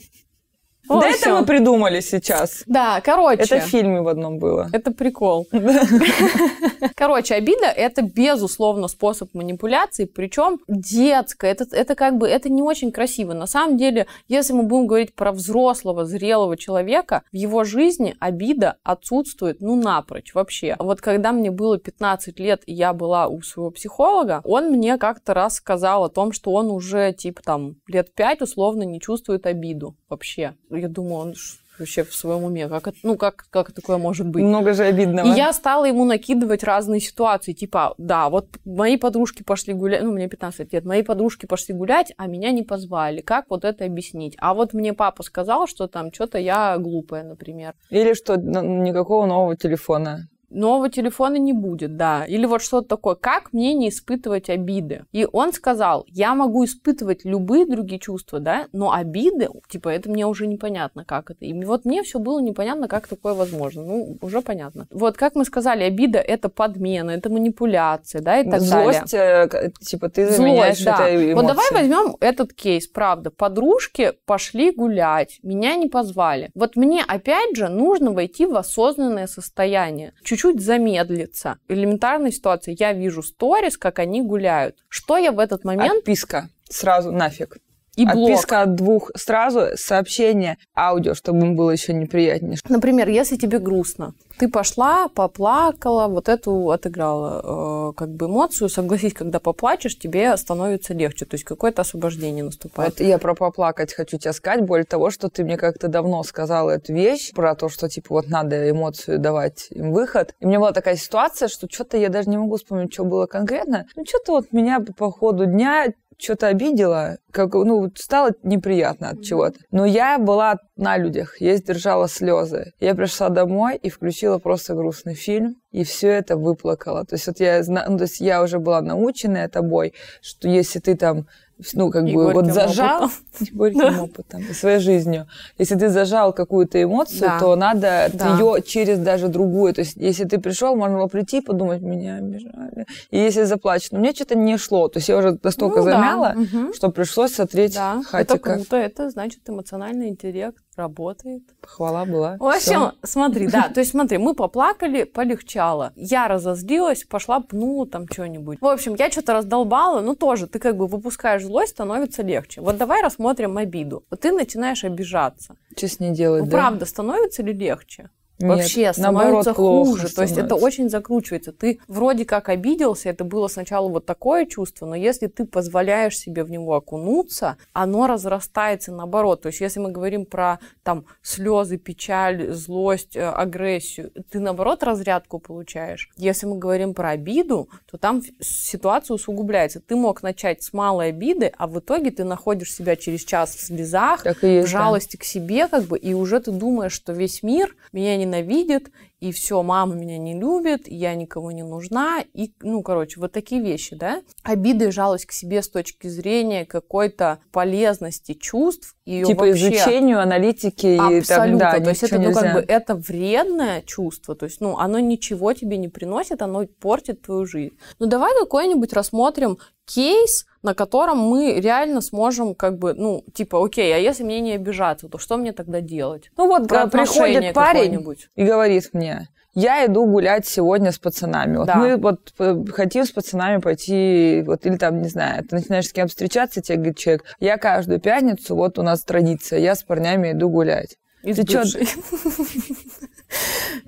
В 0.87 0.99
Да 0.99 1.07
общем, 1.07 1.21
это 1.21 1.39
мы 1.39 1.45
придумали 1.45 2.01
сейчас. 2.01 2.63
Да, 2.65 2.99
короче. 3.01 3.43
Это 3.43 3.59
в 3.59 3.63
фильме 3.63 4.01
в 4.01 4.07
одном 4.07 4.37
было. 4.37 4.69
Это 4.73 4.91
прикол. 4.91 5.47
Короче, 6.95 7.35
обида 7.35 7.67
это 7.67 8.01
безусловно 8.01 8.87
способ 8.87 9.33
манипуляции, 9.33 10.05
причем 10.05 10.59
детская. 10.67 11.51
Это, 11.51 11.65
это 11.71 11.95
как 11.95 12.17
бы 12.17 12.27
это 12.27 12.49
не 12.49 12.61
очень 12.61 12.91
красиво. 12.91 13.33
На 13.33 13.47
самом 13.47 13.77
деле, 13.77 14.07
если 14.27 14.53
мы 14.53 14.63
будем 14.63 14.87
говорить 14.87 15.15
про 15.15 15.31
взрослого, 15.31 16.05
зрелого 16.05 16.57
человека, 16.57 17.23
в 17.31 17.35
его 17.35 17.63
жизни 17.63 18.15
обида 18.19 18.77
отсутствует, 18.83 19.61
ну, 19.61 19.75
напрочь 19.75 20.33
вообще. 20.33 20.75
Вот 20.79 21.01
когда 21.01 21.31
мне 21.31 21.51
было 21.51 21.77
15 21.77 22.39
лет, 22.39 22.61
и 22.65 22.73
я 22.73 22.93
была 22.93 23.27
у 23.27 23.41
своего 23.41 23.71
психолога, 23.71 24.41
он 24.43 24.69
мне 24.71 24.97
как-то 24.97 25.33
раз 25.33 25.55
сказал 25.55 26.03
о 26.03 26.09
том, 26.09 26.31
что 26.31 26.51
он 26.51 26.69
уже, 26.69 27.13
типа, 27.13 27.41
там, 27.41 27.75
лет 27.87 28.13
5 28.13 28.41
условно 28.41 28.83
не 28.83 28.99
чувствует 28.99 29.45
обиду 29.45 29.95
вообще. 30.09 30.55
Я 30.75 30.87
думаю, 30.87 31.15
он 31.15 31.33
вообще 31.79 32.03
в 32.03 32.13
своем 32.13 32.43
уме. 32.43 32.67
Как 32.69 32.87
это, 32.87 32.97
ну, 33.03 33.17
как, 33.17 33.45
как 33.49 33.71
такое 33.71 33.97
может 33.97 34.27
быть? 34.27 34.43
Много 34.43 34.73
же 34.73 34.83
обидного. 34.83 35.27
И 35.27 35.31
я 35.35 35.51
стала 35.53 35.85
ему 35.85 36.05
накидывать 36.05 36.63
разные 36.63 36.99
ситуации, 37.01 37.53
типа, 37.53 37.95
да, 37.97 38.29
вот 38.29 38.47
мои 38.65 38.97
подружки 38.97 39.43
пошли 39.43 39.73
гулять, 39.73 40.03
ну, 40.03 40.11
мне 40.11 40.27
15 40.27 40.71
лет, 40.73 40.85
мои 40.85 41.01
подружки 41.03 41.45
пошли 41.45 41.73
гулять, 41.73 42.13
а 42.17 42.27
меня 42.27 42.51
не 42.51 42.63
позвали. 42.63 43.21
Как 43.21 43.45
вот 43.49 43.65
это 43.65 43.85
объяснить? 43.85 44.35
А 44.37 44.53
вот 44.53 44.73
мне 44.73 44.93
папа 44.93 45.23
сказал, 45.23 45.67
что 45.67 45.87
там 45.87 46.13
что-то 46.13 46.37
я 46.37 46.77
глупая, 46.77 47.23
например. 47.23 47.73
Или 47.89 48.13
что 48.13 48.33
н- 48.35 48.83
никакого 48.83 49.25
нового 49.25 49.55
телефона. 49.55 50.27
Нового 50.53 50.89
телефона 50.89 51.35
не 51.37 51.53
будет, 51.53 51.97
да. 51.97 52.25
Или 52.25 52.45
вот 52.45 52.61
что-то 52.61 52.87
такое. 52.87 53.15
Как 53.15 53.53
мне 53.53 53.73
не 53.73 53.89
испытывать 53.89 54.49
обиды? 54.49 55.05
И 55.11 55.27
он 55.31 55.53
сказал, 55.53 56.05
я 56.07 56.35
могу 56.35 56.65
испытывать 56.65 57.25
любые 57.25 57.65
другие 57.65 57.99
чувства, 57.99 58.39
да, 58.39 58.67
но 58.71 58.91
обиды, 58.91 59.49
типа, 59.67 59.89
это 59.89 60.09
мне 60.09 60.25
уже 60.25 60.47
непонятно, 60.47 61.05
как 61.05 61.31
это. 61.31 61.45
И 61.45 61.53
вот 61.63 61.85
мне 61.85 62.03
все 62.03 62.19
было 62.19 62.39
непонятно, 62.39 62.87
как 62.87 63.07
такое 63.07 63.33
возможно. 63.33 63.83
Ну, 63.83 64.17
уже 64.21 64.41
понятно. 64.41 64.87
Вот, 64.91 65.17
как 65.17 65.35
мы 65.35 65.45
сказали, 65.45 65.83
обида— 65.83 66.19
это 66.19 66.49
подмена, 66.49 67.11
это 67.11 67.29
манипуляция, 67.29 68.21
да, 68.21 68.39
и 68.39 68.49
так 68.49 68.61
далее. 68.61 68.93
Злость, 68.93 69.13
э, 69.13 69.71
типа, 69.81 70.09
ты 70.09 70.29
заменяешь 70.29 70.79
Злость, 70.79 70.97
да. 70.97 71.09
это 71.09 71.35
Вот 71.35 71.47
давай 71.47 71.65
возьмем 71.71 72.15
этот 72.19 72.53
кейс, 72.53 72.87
правда. 72.87 73.31
Подружки 73.31 74.13
пошли 74.25 74.71
гулять, 74.71 75.39
меня 75.43 75.75
не 75.75 75.87
позвали. 75.87 76.49
Вот 76.55 76.75
мне 76.75 77.03
опять 77.07 77.55
же 77.55 77.69
нужно 77.69 78.11
войти 78.11 78.45
в 78.45 78.55
осознанное 78.55 79.27
состояние, 79.27 80.13
чуть-чуть 80.43 80.61
замедлиться. 80.61 81.57
Элементарная 81.67 82.31
ситуация. 82.31 82.75
Я 82.77 82.93
вижу 82.93 83.23
сторис, 83.23 83.77
как 83.77 83.99
они 83.99 84.21
гуляют. 84.21 84.77
Что 84.89 85.17
я 85.17 85.31
в 85.31 85.39
этот 85.39 85.63
момент? 85.63 85.99
Отписка. 85.99 86.49
Сразу 86.69 87.11
нафиг. 87.11 87.57
И 87.95 88.05
блок. 88.05 88.29
Отписка 88.29 88.61
от 88.61 88.75
двух 88.75 89.11
сразу, 89.15 89.67
сообщение, 89.75 90.57
аудио, 90.75 91.13
чтобы 91.13 91.45
им 91.45 91.55
было 91.55 91.71
еще 91.71 91.93
неприятнее. 91.93 92.57
Например, 92.67 93.07
если 93.07 93.35
тебе 93.35 93.59
грустно, 93.59 94.13
ты 94.39 94.49
пошла, 94.49 95.09
поплакала, 95.09 96.07
вот 96.07 96.27
эту 96.27 96.71
отыграла 96.71 97.91
э, 97.91 97.93
как 97.95 98.09
бы 98.09 98.25
эмоцию. 98.25 98.67
Согласись, 98.67 99.13
когда 99.13 99.39
поплачешь, 99.39 99.97
тебе 99.97 100.35
становится 100.37 100.93
легче. 100.93 101.25
То 101.25 101.35
есть 101.35 101.43
какое-то 101.43 101.83
освобождение 101.83 102.43
наступает. 102.43 102.99
Вот 102.99 103.05
я 103.05 103.19
про 103.19 103.35
поплакать 103.35 103.93
хочу 103.93 104.17
тебе 104.17 104.33
сказать. 104.33 104.65
Более 104.65 104.85
того, 104.85 105.11
что 105.11 105.29
ты 105.29 105.43
мне 105.43 105.55
как-то 105.57 105.87
давно 105.87 106.23
сказала 106.23 106.71
эту 106.71 106.93
вещь, 106.93 107.31
про 107.33 107.55
то, 107.55 107.69
что, 107.69 107.87
типа, 107.87 108.07
вот 108.09 108.27
надо 108.27 108.69
эмоцию 108.69 109.19
давать 109.19 109.67
им 109.69 109.91
выход. 109.93 110.33
И 110.39 110.45
у 110.45 110.47
меня 110.47 110.59
была 110.59 110.71
такая 110.71 110.95
ситуация, 110.95 111.47
что 111.47 111.67
что-то 111.69 111.97
я 111.97 112.09
даже 112.09 112.29
не 112.29 112.37
могу 112.37 112.57
вспомнить, 112.57 112.91
что 112.91 113.03
было 113.03 113.27
конкретно. 113.27 113.85
Ну, 113.95 114.03
что-то 114.05 114.31
вот 114.33 114.51
меня 114.51 114.79
по 114.97 115.11
ходу 115.11 115.45
дня 115.45 115.93
что-то 116.23 116.47
обидела, 116.47 117.17
как, 117.31 117.53
ну, 117.53 117.91
стало 117.95 118.31
неприятно 118.43 119.09
от 119.09 119.23
чего-то. 119.23 119.59
Но 119.71 119.85
я 119.85 120.17
была 120.17 120.57
на 120.77 120.97
людях, 120.97 121.41
я 121.41 121.57
сдержала 121.57 122.07
слезы. 122.07 122.71
Я 122.79 122.95
пришла 122.95 123.29
домой 123.29 123.75
и 123.75 123.89
включила 123.89 124.39
просто 124.39 124.73
грустный 124.73 125.15
фильм, 125.15 125.55
и 125.71 125.83
все 125.83 126.09
это 126.09 126.37
выплакала. 126.37 127.05
То 127.05 127.15
есть 127.15 127.27
вот 127.27 127.39
я, 127.39 127.61
ну, 127.67 127.97
то 127.97 128.03
есть 128.03 128.21
я 128.21 128.41
уже 128.41 128.59
была 128.59 128.81
наученная 128.81 129.49
тобой, 129.49 129.93
что 130.21 130.47
если 130.47 130.79
ты 130.79 130.95
там 130.95 131.27
ну, 131.73 131.89
как 131.91 132.07
И 132.07 132.13
бы 132.15 132.31
вот 132.33 132.45
зажал 132.47 133.03
опытом. 133.05 133.47
горьким 133.57 133.99
опытом 133.99 134.41
и 134.49 134.53
своей 134.53 134.79
жизнью. 134.79 135.27
Если 135.57 135.75
ты 135.75 135.89
зажал 135.89 136.33
какую-то 136.33 136.81
эмоцию, 136.81 137.21
Да. 137.21 137.39
то 137.39 137.55
надо 137.55 138.09
Да. 138.13 138.37
ее 138.37 138.61
через 138.61 138.99
даже 138.99 139.27
другую. 139.27 139.73
То 139.73 139.81
есть, 139.81 139.95
если 139.97 140.25
ты 140.25 140.39
пришел, 140.39 140.75
можно 140.75 140.97
было 140.97 141.07
прийти 141.07 141.37
и 141.37 141.41
подумать, 141.41 141.81
меня 141.81 142.15
обижали. 142.17 142.85
И 143.11 143.17
если 143.17 143.43
заплачешь, 143.43 143.91
но 143.91 143.99
мне 143.99 144.11
что-то 144.13 144.35
не 144.35 144.57
шло. 144.57 144.87
То 144.87 144.97
есть 144.99 145.09
я 145.09 145.17
уже 145.17 145.37
настолько 145.43 145.79
Ну 145.79 145.85
да, 145.85 145.91
замяла, 145.91 146.33
мгм. 146.35 146.73
что 146.73 146.89
пришлось 146.89 147.33
сотрить 147.33 147.75
Да, 147.75 147.99
это 147.99 148.09
хатика. 148.09 148.55
круто, 148.55 148.75
это 148.77 149.09
значит 149.09 149.39
эмоциональный 149.47 150.09
интеллект 150.09 150.57
работает. 150.77 151.43
Хвала 151.61 152.05
была. 152.05 152.37
В 152.39 152.45
общем, 152.45 152.59
Всё. 152.59 152.91
смотри, 153.03 153.47
да, 153.47 153.69
то 153.69 153.79
есть 153.79 153.91
смотри, 153.95 154.17
мы 154.17 154.33
поплакали, 154.33 155.03
полегчало. 155.03 155.93
Я 155.95 156.27
разозлилась, 156.27 157.03
пошла, 157.03 157.39
пнула 157.39 157.87
там 157.87 158.07
что-нибудь. 158.11 158.59
В 158.61 158.65
общем, 158.65 158.95
я 158.95 159.09
что-то 159.11 159.33
раздолбала, 159.33 160.01
ну 160.01 160.15
тоже, 160.15 160.47
ты 160.47 160.59
как 160.59 160.77
бы 160.77 160.87
выпускаешь 160.87 161.43
злость, 161.43 161.71
становится 161.71 162.23
легче. 162.23 162.61
Вот 162.61 162.77
давай 162.77 163.01
рассмотрим 163.01 163.57
обиду. 163.57 164.03
Вот 164.09 164.21
ты 164.21 164.31
начинаешь 164.31 164.83
обижаться. 164.83 165.55
Что 165.75 165.87
с 165.87 165.99
ней 165.99 166.11
делать, 166.11 166.43
Ну, 166.45 166.49
да? 166.49 166.57
правда, 166.57 166.85
становится 166.85 167.43
ли 167.43 167.53
легче? 167.53 168.09
Нет, 168.43 168.57
Вообще 168.57 168.93
становится 168.93 169.53
хуже. 169.53 170.13
То 170.13 170.21
есть 170.23 170.37
это 170.37 170.55
очень 170.55 170.89
закручивается. 170.89 171.51
Ты 171.51 171.79
вроде 171.87 172.25
как 172.25 172.49
обиделся, 172.49 173.09
это 173.09 173.23
было 173.23 173.47
сначала 173.47 173.87
вот 173.87 174.05
такое 174.05 174.45
чувство, 174.45 174.85
но 174.85 174.95
если 174.95 175.27
ты 175.27 175.45
позволяешь 175.45 176.17
себе 176.17 176.43
в 176.43 176.51
него 176.51 176.75
окунуться, 176.75 177.57
оно 177.73 178.07
разрастается 178.07 178.91
наоборот. 178.91 179.41
То 179.41 179.47
есть 179.47 179.61
если 179.61 179.79
мы 179.79 179.91
говорим 179.91 180.25
про 180.25 180.59
там 180.83 181.05
слезы, 181.21 181.77
печаль, 181.77 182.51
злость, 182.51 183.15
э, 183.15 183.23
агрессию, 183.23 184.11
ты 184.29 184.39
наоборот 184.39 184.83
разрядку 184.83 185.39
получаешь. 185.39 186.09
Если 186.17 186.45
мы 186.45 186.57
говорим 186.57 186.93
про 186.93 187.09
обиду, 187.11 187.69
то 187.89 187.97
там 187.97 188.21
ситуация 188.39 189.15
усугубляется. 189.15 189.79
Ты 189.79 189.95
мог 189.95 190.23
начать 190.23 190.63
с 190.63 190.73
малой 190.73 191.09
обиды, 191.09 191.51
а 191.57 191.67
в 191.67 191.79
итоге 191.79 192.11
ты 192.11 192.23
находишь 192.23 192.73
себя 192.73 192.95
через 192.95 193.23
час 193.23 193.55
в 193.55 193.61
слезах, 193.61 194.25
есть, 194.25 194.39
в 194.39 194.41
да. 194.41 194.65
жалости 194.65 195.17
к 195.17 195.23
себе, 195.23 195.67
как 195.67 195.83
бы, 195.83 195.97
и 195.97 196.13
уже 196.13 196.39
ты 196.39 196.51
думаешь, 196.51 196.93
что 196.93 197.13
весь 197.13 197.43
мир 197.43 197.75
меня 197.91 198.17
ненавидит, 198.33 198.91
и 199.23 199.31
все, 199.31 199.63
мама 199.63 199.95
меня 199.95 200.17
не 200.17 200.37
любит, 200.37 200.81
я 200.85 201.15
никому 201.15 201.49
не 201.51 201.63
нужна, 201.63 202.25
и, 202.33 202.51
ну, 202.61 202.83
короче, 202.83 203.21
вот 203.21 203.31
такие 203.31 203.61
вещи, 203.61 203.95
да. 203.95 204.21
Обида 204.43 204.85
и 204.85 204.91
жалость 204.91 205.27
к 205.27 205.31
себе 205.31 205.61
с 205.61 205.69
точки 205.69 206.07
зрения 206.07 206.65
какой-то 206.65 207.39
полезности 207.53 208.33
чувств. 208.33 208.97
И 209.05 209.23
типа 209.23 209.45
вообще... 209.45 209.69
изучению, 209.69 210.19
аналитики. 210.19 210.97
Абсолютно. 210.99 211.55
И, 211.55 211.59
да, 211.59 211.79
то 211.79 211.89
есть 211.89 212.03
это, 212.03 212.19
ну, 212.19 212.33
как 212.33 212.53
бы, 212.53 212.59
это 212.67 212.95
вредное 212.95 213.81
чувство, 213.83 214.35
то 214.35 214.43
есть, 214.43 214.59
ну, 214.59 214.77
оно 214.77 214.99
ничего 214.99 215.53
тебе 215.53 215.77
не 215.77 215.87
приносит, 215.87 216.41
оно 216.41 216.65
портит 216.81 217.21
твою 217.21 217.45
жизнь. 217.45 217.77
Ну, 217.99 218.07
давай 218.07 218.33
какой-нибудь 218.37 218.91
рассмотрим 218.91 219.57
кейс, 219.85 220.45
на 220.61 220.73
котором 220.73 221.17
мы 221.17 221.59
реально 221.59 222.01
сможем 222.01 222.55
как 222.55 222.79
бы, 222.79 222.93
ну, 222.93 223.23
типа, 223.33 223.63
окей, 223.63 223.93
а 223.93 223.97
если 223.97 224.23
мне 224.23 224.39
не 224.39 224.53
обижаться, 224.53 225.09
то 225.09 225.17
что 225.17 225.37
мне 225.37 225.51
тогда 225.51 225.81
делать? 225.81 226.31
Ну 226.37 226.47
вот 226.47 226.67
Про 226.67 226.87
приходит 226.87 227.53
парень 227.53 228.01
и 228.35 228.45
говорит 228.45 228.89
мне, 228.93 229.12
я 229.53 229.85
иду 229.85 230.05
гулять 230.05 230.47
сегодня 230.47 230.91
с 230.91 230.99
пацанами. 230.99 231.57
Вот 231.57 231.67
да. 231.67 231.75
мы 231.75 231.97
вот 231.97 232.33
э, 232.39 232.63
хотим 232.71 233.05
с 233.05 233.11
пацанами 233.11 233.61
пойти, 233.61 234.43
вот, 234.45 234.65
или 234.65 234.77
там, 234.77 235.01
не 235.01 235.09
знаю, 235.09 235.43
ты 235.43 235.55
начинаешь 235.55 235.87
с 235.87 235.93
кем 235.93 236.07
встречаться, 236.07 236.61
тебе 236.61 236.77
говорит 236.77 236.97
человек, 236.97 237.23
я 237.39 237.57
каждую 237.57 237.99
пятницу, 237.99 238.55
вот 238.55 238.79
у 238.79 238.83
нас 238.83 239.03
традиция, 239.03 239.59
я 239.59 239.75
с 239.75 239.83
парнями 239.83 240.31
иду 240.31 240.49
гулять. 240.49 240.97
И 241.23 241.33
ты 241.33 241.43
что? 241.47 241.63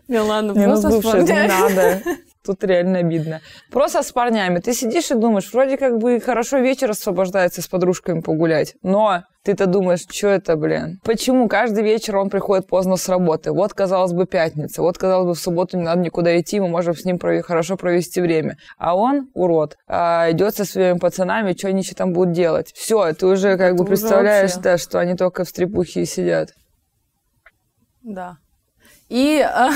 Милана, 0.08 0.52
не, 0.54 0.68
ну, 0.68 1.02
просто 1.02 1.22
не 1.22 1.48
надо. 1.48 2.02
Тут 2.46 2.64
реально 2.64 3.00
обидно. 3.00 3.42
Просто 3.72 4.04
с 4.04 4.12
парнями. 4.12 4.60
Ты 4.60 4.74
сидишь 4.74 5.10
и 5.10 5.16
думаешь, 5.16 5.52
вроде 5.52 5.78
как 5.78 5.98
бы 5.98 6.20
хорошо 6.20 6.60
вечер 6.60 6.92
освобождается 6.92 7.62
с 7.62 7.68
подружками 7.68 8.20
погулять. 8.20 8.76
Но 8.84 9.24
ты-то 9.44 9.66
думаешь, 9.66 10.06
что 10.10 10.28
это, 10.28 10.56
блин? 10.56 11.00
Почему 11.04 11.48
каждый 11.48 11.84
вечер 11.84 12.18
он 12.18 12.30
приходит 12.30 12.68
поздно 12.68 12.98
с 12.98 13.10
работы? 13.10 13.52
Вот, 13.52 13.74
казалось 13.74 14.14
бы, 14.14 14.28
пятница. 14.28 14.84
Вот, 14.84 14.98
казалось 14.98 15.28
бы, 15.28 15.34
в 15.34 15.40
субботу 15.40 15.78
не 15.78 15.84
надо 15.84 16.02
никуда 16.02 16.40
идти, 16.40 16.60
мы 16.60 16.68
можем 16.68 16.96
с 16.96 17.04
ним 17.04 17.20
хорошо 17.20 17.78
провести 17.78 18.22
время. 18.22 18.58
А 18.78 18.96
он, 18.96 19.30
урод, 19.34 19.78
а, 19.88 20.28
идет 20.32 20.56
со 20.56 20.66
своими 20.66 20.98
пацанами, 20.98 21.54
что 21.54 21.70
они 21.70 21.82
еще 21.82 21.96
там 21.96 22.14
будут 22.14 22.34
делать? 22.34 22.72
Все, 22.76 23.12
ты 23.14 23.26
уже 23.26 23.58
как 23.58 23.74
это 23.74 23.76
бы 23.76 23.86
представляешь, 23.86 24.54
да, 24.56 24.78
что 24.78 25.00
они 25.00 25.16
только 25.16 25.44
в 25.44 25.50
стрипухе 25.50 26.06
сидят. 26.06 26.50
Да. 28.04 28.38
И, 29.08 29.38
э, 29.38 29.70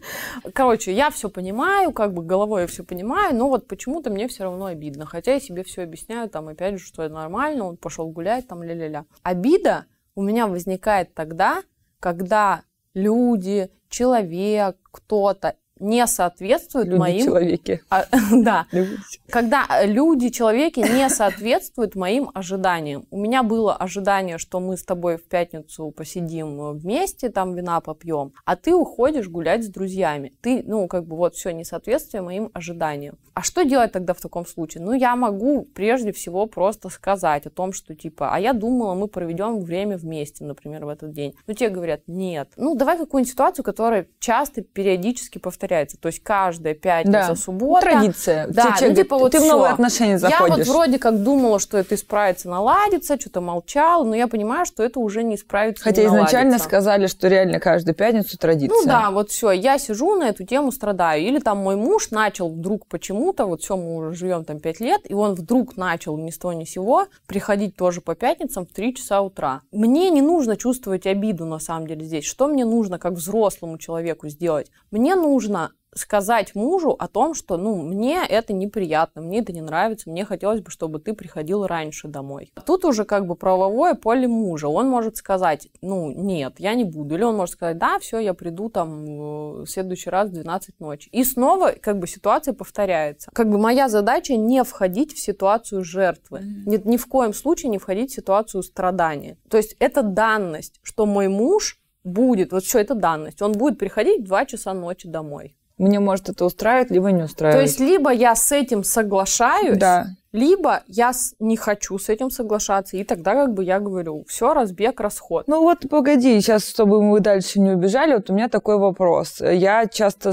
короче, 0.54 0.92
я 0.92 1.10
все 1.10 1.28
понимаю, 1.28 1.92
как 1.92 2.14
бы 2.14 2.22
головой 2.22 2.62
я 2.62 2.66
все 2.66 2.84
понимаю, 2.84 3.34
но 3.34 3.48
вот 3.48 3.66
почему-то 3.66 4.10
мне 4.10 4.28
все 4.28 4.44
равно 4.44 4.66
обидно. 4.66 5.04
Хотя 5.04 5.34
я 5.34 5.40
себе 5.40 5.64
все 5.64 5.82
объясняю, 5.82 6.28
там, 6.30 6.48
опять 6.48 6.78
же, 6.78 6.84
что 6.84 7.02
это 7.02 7.14
нормально, 7.14 7.64
он 7.64 7.76
пошел 7.76 8.08
гулять, 8.08 8.46
там, 8.46 8.62
ля-ля-ля. 8.62 9.04
Обида 9.22 9.86
у 10.14 10.22
меня 10.22 10.46
возникает 10.46 11.14
тогда, 11.14 11.62
когда 12.00 12.62
люди, 12.94 13.70
человек, 13.88 14.76
кто-то 14.90 15.56
не 15.80 16.06
соответствуют 16.06 16.88
люди, 16.88 16.98
моим... 16.98 17.24
человеки. 17.24 17.82
А, 17.90 18.04
да. 18.32 18.66
Люди. 18.72 18.96
Когда 19.30 19.66
э, 19.68 19.86
люди, 19.86 20.28
человеки 20.28 20.80
не 20.80 21.08
соответствуют 21.08 21.94
моим 21.94 22.30
ожиданиям. 22.34 23.06
У 23.10 23.18
меня 23.18 23.42
было 23.42 23.74
ожидание, 23.74 24.38
что 24.38 24.60
мы 24.60 24.76
с 24.76 24.84
тобой 24.84 25.16
в 25.16 25.24
пятницу 25.24 25.90
посидим 25.90 26.72
вместе, 26.72 27.28
там 27.28 27.54
вина 27.54 27.80
попьем, 27.80 28.32
а 28.44 28.56
ты 28.56 28.74
уходишь 28.74 29.28
гулять 29.28 29.64
с 29.64 29.68
друзьями. 29.68 30.32
Ты, 30.40 30.62
ну, 30.66 30.86
как 30.86 31.06
бы 31.06 31.16
вот 31.16 31.34
все 31.34 31.50
несоответствие 31.52 32.22
моим 32.22 32.50
ожиданиям. 32.52 33.16
А 33.34 33.42
что 33.42 33.62
делать 33.62 33.92
тогда 33.92 34.14
в 34.14 34.20
таком 34.20 34.44
случае? 34.44 34.82
Ну, 34.82 34.92
я 34.92 35.14
могу 35.14 35.62
прежде 35.62 36.10
всего 36.12 36.46
просто 36.46 36.88
сказать 36.88 37.46
о 37.46 37.50
том, 37.50 37.72
что 37.72 37.94
типа, 37.94 38.34
а 38.34 38.40
я 38.40 38.52
думала, 38.52 38.94
мы 38.94 39.06
проведем 39.06 39.60
время 39.60 39.96
вместе, 39.96 40.44
например, 40.44 40.84
в 40.84 40.88
этот 40.88 41.12
день. 41.12 41.34
Но 41.46 41.54
тебе 41.54 41.68
говорят, 41.68 42.00
нет. 42.08 42.50
Ну, 42.56 42.74
давай 42.74 42.98
какую-нибудь 42.98 43.30
ситуацию, 43.30 43.64
которая 43.64 44.08
часто, 44.18 44.62
периодически 44.62 45.38
повторяется. 45.38 45.67
То 45.68 46.08
есть 46.08 46.22
каждая 46.22 46.74
пятница, 46.74 47.28
да. 47.28 47.36
суббота. 47.36 47.86
Традиция. 47.86 48.46
Да, 48.48 48.74
ну, 48.80 48.94
типа 48.94 49.18
вот 49.18 49.32
ты 49.32 49.38
все. 49.38 49.46
в 49.46 49.50
новые 49.50 49.72
отношения 49.72 50.18
заходишь. 50.18 50.56
Я 50.56 50.64
вот 50.64 50.66
вроде 50.66 50.98
как 50.98 51.22
думала, 51.22 51.58
что 51.58 51.76
это 51.76 51.94
исправится, 51.94 52.48
наладится, 52.48 53.20
что-то 53.20 53.40
молчала, 53.40 54.04
но 54.04 54.14
я 54.14 54.28
понимаю, 54.28 54.64
что 54.64 54.82
это 54.82 54.98
уже 55.00 55.22
не 55.22 55.34
исправится, 55.34 55.84
Хотя 55.84 56.02
не 56.02 56.08
изначально 56.08 56.50
наладится. 56.50 56.68
сказали, 56.68 57.06
что 57.06 57.28
реально 57.28 57.60
каждую 57.60 57.94
пятницу 57.94 58.38
традиция. 58.38 58.74
Ну 58.74 58.84
да, 58.84 59.10
вот 59.10 59.30
все, 59.30 59.50
я 59.50 59.78
сижу 59.78 60.16
на 60.16 60.28
эту 60.28 60.44
тему, 60.44 60.72
страдаю. 60.72 61.22
Или 61.22 61.38
там 61.38 61.58
мой 61.58 61.76
муж 61.76 62.10
начал 62.10 62.48
вдруг 62.48 62.86
почему-то, 62.86 63.44
вот 63.44 63.62
все, 63.62 63.76
мы 63.76 63.96
уже 63.96 64.16
живем 64.16 64.44
там 64.44 64.60
5 64.60 64.80
лет, 64.80 65.00
и 65.04 65.14
он 65.14 65.34
вдруг 65.34 65.76
начал 65.76 66.16
ни 66.16 66.30
с 66.30 66.38
того 66.38 66.54
ни 66.54 66.64
с 66.64 66.78
сего 66.78 67.06
приходить 67.26 67.76
тоже 67.76 68.00
по 68.00 68.14
пятницам 68.14 68.64
в 68.64 68.72
3 68.72 68.94
часа 68.94 69.20
утра. 69.20 69.62
Мне 69.72 70.10
не 70.10 70.22
нужно 70.22 70.56
чувствовать 70.56 71.06
обиду 71.06 71.44
на 71.44 71.58
самом 71.58 71.86
деле 71.86 72.04
здесь. 72.04 72.24
Что 72.24 72.46
мне 72.46 72.64
нужно 72.64 72.98
как 72.98 73.14
взрослому 73.14 73.78
человеку 73.78 74.28
сделать? 74.28 74.70
Мне 74.90 75.14
нужно 75.14 75.57
сказать 75.94 76.54
мужу 76.54 76.94
о 76.98 77.08
том, 77.08 77.34
что, 77.34 77.56
ну, 77.56 77.76
мне 77.82 78.24
это 78.26 78.52
неприятно, 78.52 79.22
мне 79.22 79.40
это 79.40 79.52
не 79.52 79.60
нравится, 79.60 80.10
мне 80.10 80.24
хотелось 80.24 80.60
бы, 80.60 80.70
чтобы 80.70 80.98
ты 80.98 81.14
приходил 81.14 81.66
раньше 81.66 82.08
домой. 82.08 82.52
Тут 82.66 82.84
уже 82.84 83.04
как 83.04 83.26
бы 83.26 83.34
правовое 83.34 83.94
поле 83.94 84.28
мужа. 84.28 84.68
Он 84.68 84.88
может 84.88 85.16
сказать, 85.16 85.68
ну, 85.80 86.10
нет, 86.10 86.54
я 86.58 86.74
не 86.74 86.84
буду. 86.84 87.14
Или 87.14 87.22
он 87.22 87.36
может 87.36 87.54
сказать, 87.54 87.78
да, 87.78 87.98
все, 87.98 88.18
я 88.18 88.34
приду 88.34 88.68
там 88.68 89.62
в 89.62 89.66
следующий 89.66 90.10
раз 90.10 90.28
в 90.28 90.32
12 90.32 90.80
ночи. 90.80 91.08
И 91.10 91.24
снова 91.24 91.72
как 91.80 91.98
бы 91.98 92.06
ситуация 92.06 92.54
повторяется. 92.54 93.30
Как 93.32 93.48
бы 93.48 93.58
моя 93.58 93.88
задача 93.88 94.36
не 94.36 94.62
входить 94.64 95.14
в 95.14 95.18
ситуацию 95.18 95.84
жертвы. 95.84 96.40
Ни, 96.66 96.76
ни 96.88 96.96
в 96.96 97.06
коем 97.06 97.32
случае 97.32 97.70
не 97.70 97.78
входить 97.78 98.10
в 98.10 98.14
ситуацию 98.14 98.62
страдания. 98.62 99.36
То 99.48 99.56
есть 99.56 99.76
это 99.78 100.02
данность, 100.02 100.78
что 100.82 101.06
мой 101.06 101.28
муж 101.28 101.78
будет, 102.04 102.52
вот 102.52 102.64
что 102.64 102.78
это 102.78 102.94
данность, 102.94 103.42
он 103.42 103.52
будет 103.52 103.78
приходить 103.78 104.22
в 104.22 104.24
2 104.24 104.46
часа 104.46 104.74
ночи 104.74 105.08
домой. 105.08 105.57
Мне 105.78 106.00
может 106.00 106.28
это 106.28 106.44
устраивает, 106.44 106.90
либо 106.90 107.10
не 107.12 107.22
устраивает. 107.22 107.60
То 107.60 107.62
есть 107.62 107.80
либо 107.80 108.10
я 108.10 108.34
с 108.34 108.50
этим 108.50 108.82
соглашаюсь, 108.82 109.78
да. 109.78 110.06
либо 110.32 110.82
я 110.88 111.12
не 111.38 111.56
хочу 111.56 111.98
с 111.98 112.08
этим 112.08 112.30
соглашаться, 112.30 112.96
и 112.96 113.04
тогда 113.04 113.34
как 113.34 113.54
бы 113.54 113.62
я 113.64 113.78
говорю, 113.78 114.24
все, 114.28 114.54
разбег, 114.54 115.00
расход. 115.00 115.46
Ну 115.46 115.60
вот 115.60 115.88
погоди, 115.88 116.40
сейчас, 116.40 116.68
чтобы 116.68 117.02
мы 117.02 117.20
дальше 117.20 117.60
не 117.60 117.70
убежали, 117.70 118.14
вот 118.14 118.28
у 118.28 118.34
меня 118.34 118.48
такой 118.48 118.78
вопрос. 118.78 119.40
Я 119.40 119.86
часто 119.86 120.32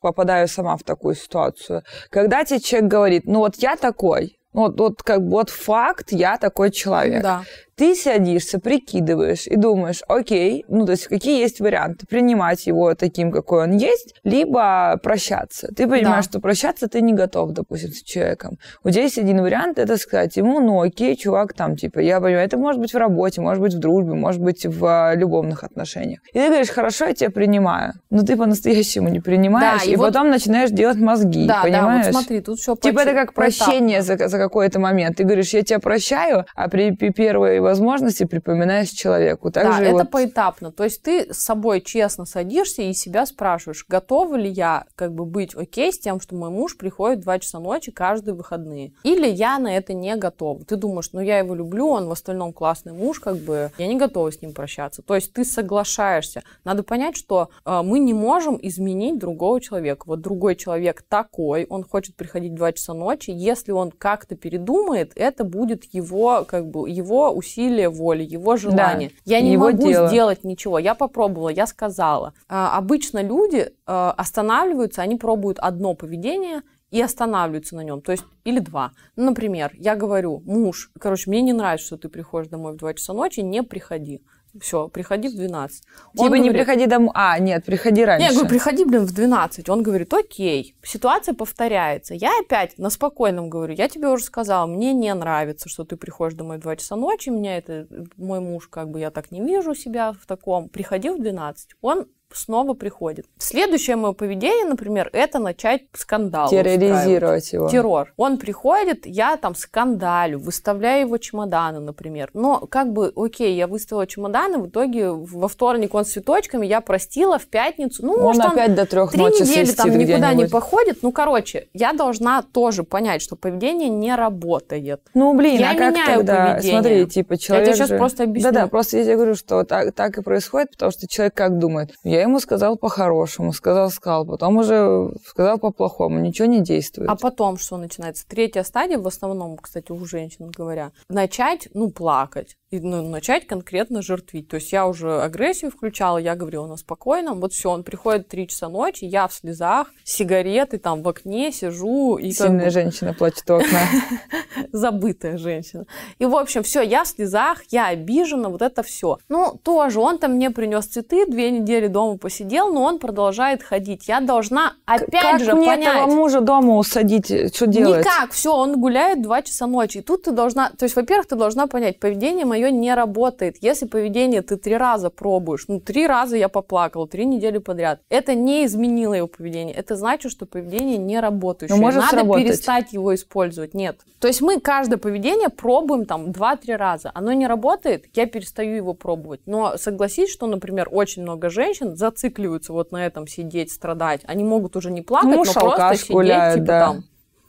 попадаю 0.00 0.48
сама 0.48 0.76
в 0.76 0.82
такую 0.82 1.14
ситуацию. 1.14 1.82
Когда 2.10 2.44
тебе 2.44 2.60
человек 2.60 2.90
говорит, 2.90 3.22
ну 3.26 3.40
вот 3.40 3.56
я 3.56 3.76
такой, 3.76 4.36
вот, 4.56 4.78
вот 4.78 5.02
как 5.02 5.22
бы 5.22 5.30
вот 5.30 5.50
факт, 5.50 6.10
я 6.10 6.38
такой 6.38 6.70
человек. 6.70 7.22
Да 7.22 7.42
ты 7.76 7.94
садишься, 7.94 8.58
прикидываешь 8.58 9.46
и 9.46 9.56
думаешь, 9.56 10.00
окей, 10.08 10.64
ну, 10.68 10.86
то 10.86 10.92
есть 10.92 11.06
какие 11.08 11.40
есть 11.40 11.60
варианты? 11.60 12.06
Принимать 12.06 12.66
его 12.66 12.94
таким, 12.94 13.30
какой 13.30 13.64
он 13.64 13.76
есть, 13.76 14.14
либо 14.24 14.98
прощаться. 15.02 15.68
Ты 15.76 15.86
понимаешь, 15.86 16.24
да. 16.24 16.30
что 16.30 16.40
прощаться 16.40 16.88
ты 16.88 17.02
не 17.02 17.12
готов, 17.12 17.52
допустим, 17.52 17.92
с 17.92 18.02
человеком. 18.02 18.56
У 18.82 18.90
тебя 18.90 19.02
есть 19.02 19.18
один 19.18 19.42
вариант, 19.42 19.78
это 19.78 19.98
сказать 19.98 20.36
ему, 20.38 20.60
ну, 20.60 20.80
окей, 20.80 21.16
чувак, 21.16 21.52
там, 21.52 21.76
типа, 21.76 21.98
я 21.98 22.18
понимаю, 22.20 22.46
это 22.46 22.56
может 22.56 22.80
быть 22.80 22.94
в 22.94 22.96
работе, 22.96 23.42
может 23.42 23.62
быть 23.62 23.74
в 23.74 23.78
дружбе, 23.78 24.14
может 24.14 24.40
быть 24.40 24.64
в 24.64 24.84
а, 24.86 25.14
любовных 25.14 25.62
отношениях. 25.62 26.20
И 26.32 26.38
ты 26.38 26.48
говоришь, 26.48 26.70
хорошо, 26.70 27.04
я 27.04 27.14
тебя 27.14 27.30
принимаю, 27.30 27.92
но 28.08 28.22
ты 28.22 28.36
по-настоящему 28.36 29.10
не 29.10 29.20
принимаешь, 29.20 29.82
да, 29.82 29.90
и, 29.90 29.92
и 29.92 29.96
вот... 29.96 30.06
потом 30.06 30.30
начинаешь 30.30 30.70
делать 30.70 30.98
мозги, 30.98 31.46
да, 31.46 31.62
понимаешь? 31.62 32.06
Да, 32.06 32.12
вот 32.12 32.20
смотри, 32.22 32.40
тут 32.40 32.58
все 32.58 32.74
Типа 32.74 33.00
это 33.00 33.12
как 33.12 33.34
прощение 33.34 34.00
за, 34.00 34.16
за 34.28 34.38
какой-то 34.48 34.78
момент. 34.78 35.16
Ты 35.16 35.24
говоришь, 35.24 35.52
я 35.54 35.62
тебя 35.62 35.78
прощаю, 35.78 36.46
а 36.54 36.68
при, 36.68 36.90
первой 36.90 37.60
возможности 37.60 38.24
припоминаешь 38.24 38.90
человеку. 38.90 39.50
Так 39.50 39.64
да, 39.64 39.82
это 39.82 39.92
вот... 39.92 40.10
поэтапно. 40.10 40.72
То 40.72 40.84
есть 40.84 41.02
ты 41.02 41.32
с 41.32 41.38
собой 41.38 41.80
честно 41.80 42.24
садишься 42.24 42.82
и 42.82 42.92
себя 42.92 43.26
спрашиваешь, 43.26 43.84
готова 43.88 44.36
ли 44.36 44.48
я 44.48 44.84
как 44.94 45.14
бы 45.14 45.24
быть 45.24 45.54
окей 45.54 45.92
с 45.92 45.98
тем, 45.98 46.20
что 46.20 46.34
мой 46.34 46.50
муж 46.50 46.76
приходит 46.76 47.20
в 47.20 47.22
2 47.22 47.38
часа 47.40 47.58
ночи 47.58 47.90
каждые 47.90 48.34
выходные. 48.34 48.92
Или 49.02 49.28
я 49.28 49.58
на 49.58 49.76
это 49.76 49.92
не 49.92 50.14
готова. 50.16 50.64
Ты 50.64 50.76
думаешь, 50.76 51.10
ну 51.12 51.20
я 51.20 51.38
его 51.38 51.54
люблю, 51.54 51.88
он 51.88 52.06
в 52.06 52.12
остальном 52.12 52.52
классный 52.52 52.92
муж, 52.92 53.20
как 53.20 53.36
бы 53.36 53.70
я 53.78 53.86
не 53.86 53.96
готова 53.96 54.30
с 54.30 54.40
ним 54.40 54.52
прощаться. 54.52 55.02
То 55.02 55.14
есть 55.14 55.32
ты 55.32 55.44
соглашаешься. 55.44 56.42
Надо 56.64 56.82
понять, 56.82 57.16
что 57.16 57.50
э, 57.64 57.82
мы 57.82 57.98
не 57.98 58.14
можем 58.14 58.58
изменить 58.60 59.18
другого 59.18 59.60
человека. 59.60 60.04
Вот 60.06 60.20
другой 60.20 60.56
человек 60.56 61.02
такой, 61.08 61.66
он 61.68 61.84
хочет 61.84 62.16
приходить 62.16 62.52
в 62.52 62.56
2 62.56 62.72
часа 62.72 62.94
ночи. 62.94 63.30
Если 63.30 63.72
он 63.72 63.90
как-то 64.26 64.36
передумает, 64.36 65.12
это 65.14 65.44
будет 65.44 65.84
его, 65.94 66.44
как 66.46 66.68
бы, 66.68 66.90
его 66.90 67.30
усилие 67.30 67.88
воли, 67.88 68.24
его 68.24 68.56
желание. 68.56 69.10
Да, 69.10 69.14
я 69.24 69.40
не 69.40 69.52
его 69.52 69.66
могу 69.66 69.86
дело. 69.86 70.08
сделать 70.08 70.44
ничего. 70.44 70.78
Я 70.78 70.94
попробовала, 70.94 71.48
я 71.48 71.66
сказала. 71.66 72.34
А, 72.48 72.76
обычно 72.76 73.22
люди 73.22 73.72
а, 73.86 74.12
останавливаются, 74.16 75.02
они 75.02 75.16
пробуют 75.16 75.58
одно 75.60 75.94
поведение 75.94 76.62
и 76.90 77.00
останавливаются 77.00 77.76
на 77.76 77.82
нем, 77.82 78.00
то 78.00 78.12
есть 78.12 78.24
или 78.44 78.58
два. 78.58 78.92
Ну, 79.16 79.26
например, 79.26 79.72
я 79.74 79.96
говорю, 79.96 80.42
муж, 80.44 80.90
короче, 80.98 81.30
мне 81.30 81.42
не 81.42 81.52
нравится, 81.52 81.86
что 81.86 81.96
ты 81.96 82.08
приходишь 82.08 82.48
домой 82.48 82.72
в 82.72 82.76
2 82.76 82.94
часа 82.94 83.12
ночи, 83.12 83.40
не 83.40 83.62
приходи. 83.62 84.22
Все, 84.60 84.88
приходи 84.88 85.28
в 85.28 85.34
12. 85.34 85.82
Он 85.84 86.12
типа 86.12 86.26
говорит, 86.26 86.44
не 86.44 86.50
приходи 86.50 86.86
домой. 86.86 87.10
А, 87.14 87.38
нет, 87.38 87.64
приходи 87.64 88.04
раньше. 88.04 88.22
Нет, 88.22 88.32
я 88.32 88.38
говорю, 88.38 88.48
приходи, 88.48 88.84
блин, 88.84 89.04
в 89.04 89.12
12. 89.12 89.68
Он 89.68 89.82
говорит, 89.82 90.12
окей, 90.12 90.76
ситуация 90.82 91.34
повторяется. 91.34 92.14
Я 92.14 92.32
опять 92.40 92.78
на 92.78 92.90
спокойном 92.90 93.50
говорю, 93.50 93.74
я 93.74 93.88
тебе 93.88 94.08
уже 94.08 94.24
сказала, 94.24 94.66
мне 94.66 94.92
не 94.92 95.12
нравится, 95.14 95.68
что 95.68 95.84
ты 95.84 95.96
приходишь 95.96 96.36
домой 96.36 96.58
в 96.58 96.60
2 96.60 96.76
часа 96.76 96.96
ночи, 96.96 97.30
меня 97.30 97.56
это, 97.58 97.86
мой 98.16 98.40
муж, 98.40 98.68
как 98.68 98.90
бы, 98.90 99.00
я 99.00 99.10
так 99.10 99.30
не 99.30 99.40
вижу 99.40 99.74
себя 99.74 100.12
в 100.12 100.26
таком. 100.26 100.68
Приходи 100.68 101.10
в 101.10 101.18
12. 101.18 101.70
Он 101.80 102.06
снова 102.36 102.74
приходит. 102.74 103.26
Следующее 103.38 103.96
мое 103.96 104.12
поведение, 104.12 104.66
например, 104.66 105.10
это 105.12 105.38
начать 105.38 105.82
скандал. 105.94 106.48
Терроризировать 106.48 107.52
его. 107.52 107.68
Террор. 107.68 108.12
Он 108.16 108.38
приходит, 108.38 109.06
я 109.06 109.36
там 109.36 109.54
скандалю, 109.54 110.38
выставляю 110.38 111.02
его 111.06 111.18
чемоданы, 111.18 111.80
например. 111.80 112.30
Но 112.34 112.60
как 112.60 112.92
бы, 112.92 113.12
окей, 113.16 113.54
я 113.56 113.66
выставила 113.66 114.06
чемоданы, 114.06 114.58
в 114.58 114.68
итоге 114.68 115.10
во 115.10 115.48
вторник 115.48 115.94
он 115.94 116.04
с 116.04 116.12
цветочками, 116.12 116.66
я 116.66 116.80
простила, 116.80 117.38
в 117.38 117.46
пятницу, 117.46 118.04
ну, 118.04 118.14
Он 118.14 118.22
может, 118.22 118.44
он 118.44 118.52
опять 118.52 118.74
до 118.74 118.86
трех 118.86 119.12
три 119.12 119.20
ночи 119.20 119.42
недели 119.42 119.72
там 119.72 119.90
никуда 119.96 120.34
не 120.34 120.46
походит. 120.46 120.98
Ну, 121.02 121.12
короче, 121.12 121.68
я 121.72 121.92
должна 121.92 122.42
тоже 122.42 122.82
понять, 122.84 123.22
что 123.22 123.36
поведение 123.36 123.88
не 123.88 124.14
работает. 124.14 125.00
Ну, 125.14 125.34
блин, 125.34 125.58
Я 125.60 125.70
а 125.70 125.74
как 125.74 125.94
меняю 125.94 126.18
тогда? 126.18 126.46
поведение. 126.52 126.80
Смотри, 126.80 127.06
типа, 127.06 127.36
человек 127.38 127.74
сейчас 127.74 127.88
же- 127.88 127.98
просто 127.98 128.24
объясню. 128.24 128.52
Да-да, 128.52 128.66
просто 128.66 128.98
я 128.98 129.04
тебе 129.04 129.16
говорю, 129.16 129.34
что 129.34 129.64
так, 129.64 129.92
так 129.94 130.18
и 130.18 130.22
происходит, 130.22 130.70
потому 130.72 130.90
что 130.92 131.06
человек 131.08 131.34
как 131.34 131.58
думает? 131.58 131.94
Я 132.04 132.25
ему 132.26 132.40
сказал 132.40 132.76
по-хорошему, 132.76 133.52
сказал, 133.52 133.90
сказал, 133.90 134.26
потом 134.26 134.58
уже 134.58 135.10
сказал 135.26 135.58
по-плохому, 135.58 136.20
ничего 136.20 136.46
не 136.46 136.60
действует. 136.60 137.08
А 137.08 137.16
потом 137.16 137.58
что 137.58 137.76
начинается? 137.76 138.26
Третья 138.28 138.62
стадия, 138.62 138.98
в 138.98 139.06
основном, 139.06 139.56
кстати, 139.56 139.92
у 139.92 140.04
женщин 140.04 140.50
говоря, 140.50 140.92
начать, 141.08 141.68
ну, 141.74 141.90
плакать. 141.90 142.56
И, 142.70 142.80
ну, 142.80 143.08
начать 143.08 143.46
конкретно 143.46 144.02
жертвить. 144.02 144.48
То 144.48 144.56
есть 144.56 144.72
я 144.72 144.88
уже 144.88 145.22
агрессию 145.22 145.70
включала, 145.70 146.18
я 146.18 146.34
говорила 146.34 146.66
на 146.66 146.76
спокойном. 146.76 147.40
Вот 147.40 147.52
все, 147.52 147.70
он 147.70 147.84
приходит 147.84 148.26
в 148.26 148.30
3 148.30 148.48
часа 148.48 148.68
ночи, 148.68 149.04
я 149.04 149.28
в 149.28 149.32
слезах, 149.32 149.88
сигареты 150.04 150.78
там 150.78 151.02
в 151.02 151.08
окне 151.08 151.52
сижу. 151.52 152.16
И 152.16 152.32
как 152.32 152.48
Сильная 152.48 152.64
бы 152.64 152.70
женщина 152.70 153.14
плачет 153.14 153.48
у 153.50 153.54
окна. 153.54 153.80
забытая 154.72 155.38
женщина. 155.38 155.86
И, 156.18 156.26
в 156.26 156.34
общем, 156.34 156.62
все, 156.62 156.82
я 156.82 157.04
в 157.04 157.08
слезах, 157.08 157.62
я 157.70 157.86
обижена, 157.88 158.48
вот 158.48 158.62
это 158.62 158.82
все. 158.82 159.18
Ну, 159.28 159.58
тоже, 159.62 160.00
он 160.00 160.18
там 160.18 160.32
мне 160.32 160.50
принес 160.50 160.86
цветы, 160.86 161.26
две 161.26 161.50
недели 161.50 161.86
дома 161.86 162.05
посидел, 162.14 162.72
но 162.72 162.82
он 162.82 162.98
продолжает 162.98 163.62
ходить. 163.62 164.08
Я 164.08 164.20
должна 164.20 164.74
опять 164.84 165.22
как 165.22 165.40
же 165.40 165.54
мне 165.54 165.66
понять. 165.66 165.96
этого 165.96 166.14
мужа 166.14 166.40
дома 166.40 166.76
усадить? 166.76 167.26
Что 167.54 167.66
делать? 167.66 168.04
Никак, 168.04 168.32
все, 168.32 168.54
он 168.54 168.80
гуляет 168.80 169.22
2 169.22 169.42
часа 169.42 169.66
ночи. 169.66 169.98
И 169.98 170.00
тут 170.02 170.22
ты 170.22 170.30
должна, 170.30 170.70
то 170.70 170.84
есть, 170.84 170.94
во-первых, 170.96 171.26
ты 171.26 171.36
должна 171.36 171.66
понять, 171.66 171.98
поведение 171.98 172.44
мое 172.44 172.70
не 172.70 172.94
работает. 172.94 173.56
Если 173.60 173.86
поведение 173.86 174.42
ты 174.42 174.56
три 174.56 174.76
раза 174.76 175.10
пробуешь, 175.10 175.64
ну, 175.68 175.80
три 175.80 176.06
раза 176.06 176.36
я 176.36 176.48
поплакала, 176.48 177.08
три 177.08 177.24
недели 177.24 177.58
подряд, 177.58 178.00
это 178.08 178.34
не 178.34 178.64
изменило 178.64 179.14
его 179.14 179.26
поведение. 179.26 179.74
Это 179.74 179.96
значит, 179.96 180.30
что 180.30 180.46
поведение 180.46 180.98
не 180.98 181.20
работающее. 181.20 181.78
Может 181.78 182.00
Надо 182.02 182.16
сработать. 182.16 182.46
перестать 182.46 182.92
его 182.92 183.14
использовать. 183.14 183.74
Нет. 183.74 183.98
То 184.20 184.28
есть 184.28 184.40
мы 184.40 184.60
каждое 184.60 184.96
поведение 184.96 185.48
пробуем 185.48 186.04
там 186.04 186.26
2-3 186.26 186.76
раза. 186.76 187.10
Оно 187.14 187.32
не 187.32 187.46
работает, 187.46 188.06
я 188.14 188.26
перестаю 188.26 188.76
его 188.76 188.94
пробовать. 188.94 189.40
Но 189.46 189.76
согласись, 189.76 190.30
что, 190.30 190.46
например, 190.46 190.88
очень 190.90 191.22
много 191.22 191.50
женщин 191.50 191.95
зацикливаются 191.98 192.72
вот 192.72 192.92
на 192.92 193.04
этом 193.04 193.26
сидеть, 193.26 193.72
страдать. 193.72 194.22
Они 194.24 194.44
могут 194.44 194.76
уже 194.76 194.90
не 194.90 195.02
плакать, 195.02 195.36
Муж 195.36 195.54
но 195.54 195.60
просто 195.60 195.96
сидеть, 195.96 196.10
гуляет, 196.10 196.54
типа 196.54 196.66
да. 196.66 196.80
там 196.80 197.04